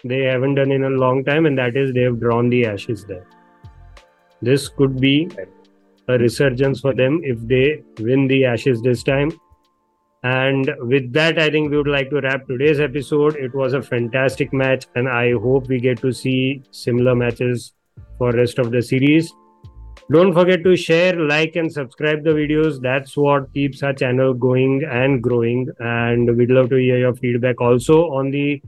they 0.03 0.22
haven't 0.22 0.55
done 0.55 0.72
in 0.72 0.85
a 0.85 0.88
long 0.88 1.22
time, 1.22 1.44
and 1.44 1.59
that 1.59 1.76
is 1.76 1.92
they've 1.92 2.18
drawn 2.18 2.48
the 2.48 2.64
ashes 2.64 3.05
there. 3.05 3.26
This 4.40 4.68
could 4.68 4.98
be 4.98 5.29
a 6.11 6.18
resurgence 6.18 6.81
for 6.81 6.94
them 6.94 7.20
if 7.23 7.38
they 7.46 7.83
win 7.99 8.27
the 8.29 8.44
ashes 8.44 8.83
this 8.83 9.03
time. 9.03 9.33
And 10.23 10.70
with 10.81 11.12
that, 11.14 11.38
I 11.38 11.49
think 11.51 11.70
we 11.70 11.79
would 11.79 11.88
like 11.88 12.11
to 12.11 12.20
wrap 12.20 12.46
today's 12.46 12.79
episode. 12.79 13.37
It 13.37 13.55
was 13.55 13.73
a 13.73 13.81
fantastic 13.81 14.53
match, 14.53 14.87
and 14.94 15.09
I 15.09 15.33
hope 15.33 15.68
we 15.68 15.81
get 15.81 16.01
to 16.03 16.12
see 16.12 16.62
similar 16.73 17.14
matches 17.14 17.73
for 18.18 18.31
rest 18.33 18.59
of 18.59 18.70
the 18.70 18.83
series. 18.83 19.33
Don't 20.12 20.35
forget 20.35 20.62
to 20.64 20.77
share, 20.77 21.14
like, 21.14 21.57
and 21.57 21.73
subscribe 21.73 22.25
the 22.25 22.31
videos. 22.31 22.83
That's 22.83 23.16
what 23.16 23.53
keeps 23.55 23.83
our 23.83 23.92
channel 23.92 24.35
going 24.35 24.83
and 24.90 25.23
growing. 25.23 25.68
And 25.79 26.37
we'd 26.37 26.51
love 26.51 26.68
to 26.70 26.77
hear 26.77 26.99
your 26.99 27.14
feedback 27.14 27.61
also 27.61 28.11
on 28.11 28.31
the 28.31 28.61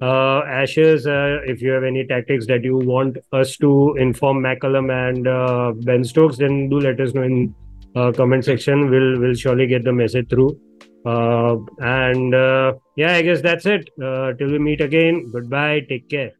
uh, 0.00 0.42
Ashes. 0.46 1.06
Uh, 1.06 1.38
if 1.44 1.62
you 1.62 1.70
have 1.70 1.84
any 1.84 2.06
tactics 2.06 2.46
that 2.46 2.64
you 2.64 2.78
want 2.78 3.16
us 3.32 3.56
to 3.58 3.94
inform 3.98 4.42
McCullum 4.42 4.90
and 4.92 5.28
uh, 5.28 5.72
Ben 5.84 6.04
Stokes, 6.04 6.38
then 6.38 6.68
do 6.68 6.80
let 6.80 7.00
us 7.00 7.14
know 7.14 7.22
in 7.22 7.54
uh, 7.96 8.12
comment 8.12 8.44
section. 8.44 8.90
We'll 8.90 9.20
we'll 9.20 9.34
surely 9.34 9.66
get 9.66 9.84
the 9.84 9.92
message 9.92 10.28
through. 10.28 10.60
Uh, 11.06 11.56
and 11.78 12.34
uh, 12.34 12.74
yeah, 12.96 13.14
I 13.14 13.22
guess 13.22 13.42
that's 13.42 13.66
it. 13.66 13.90
Till 13.98 14.50
we 14.50 14.58
meet 14.58 14.80
again. 14.80 15.30
Goodbye. 15.32 15.80
Take 15.88 16.08
care. 16.08 16.32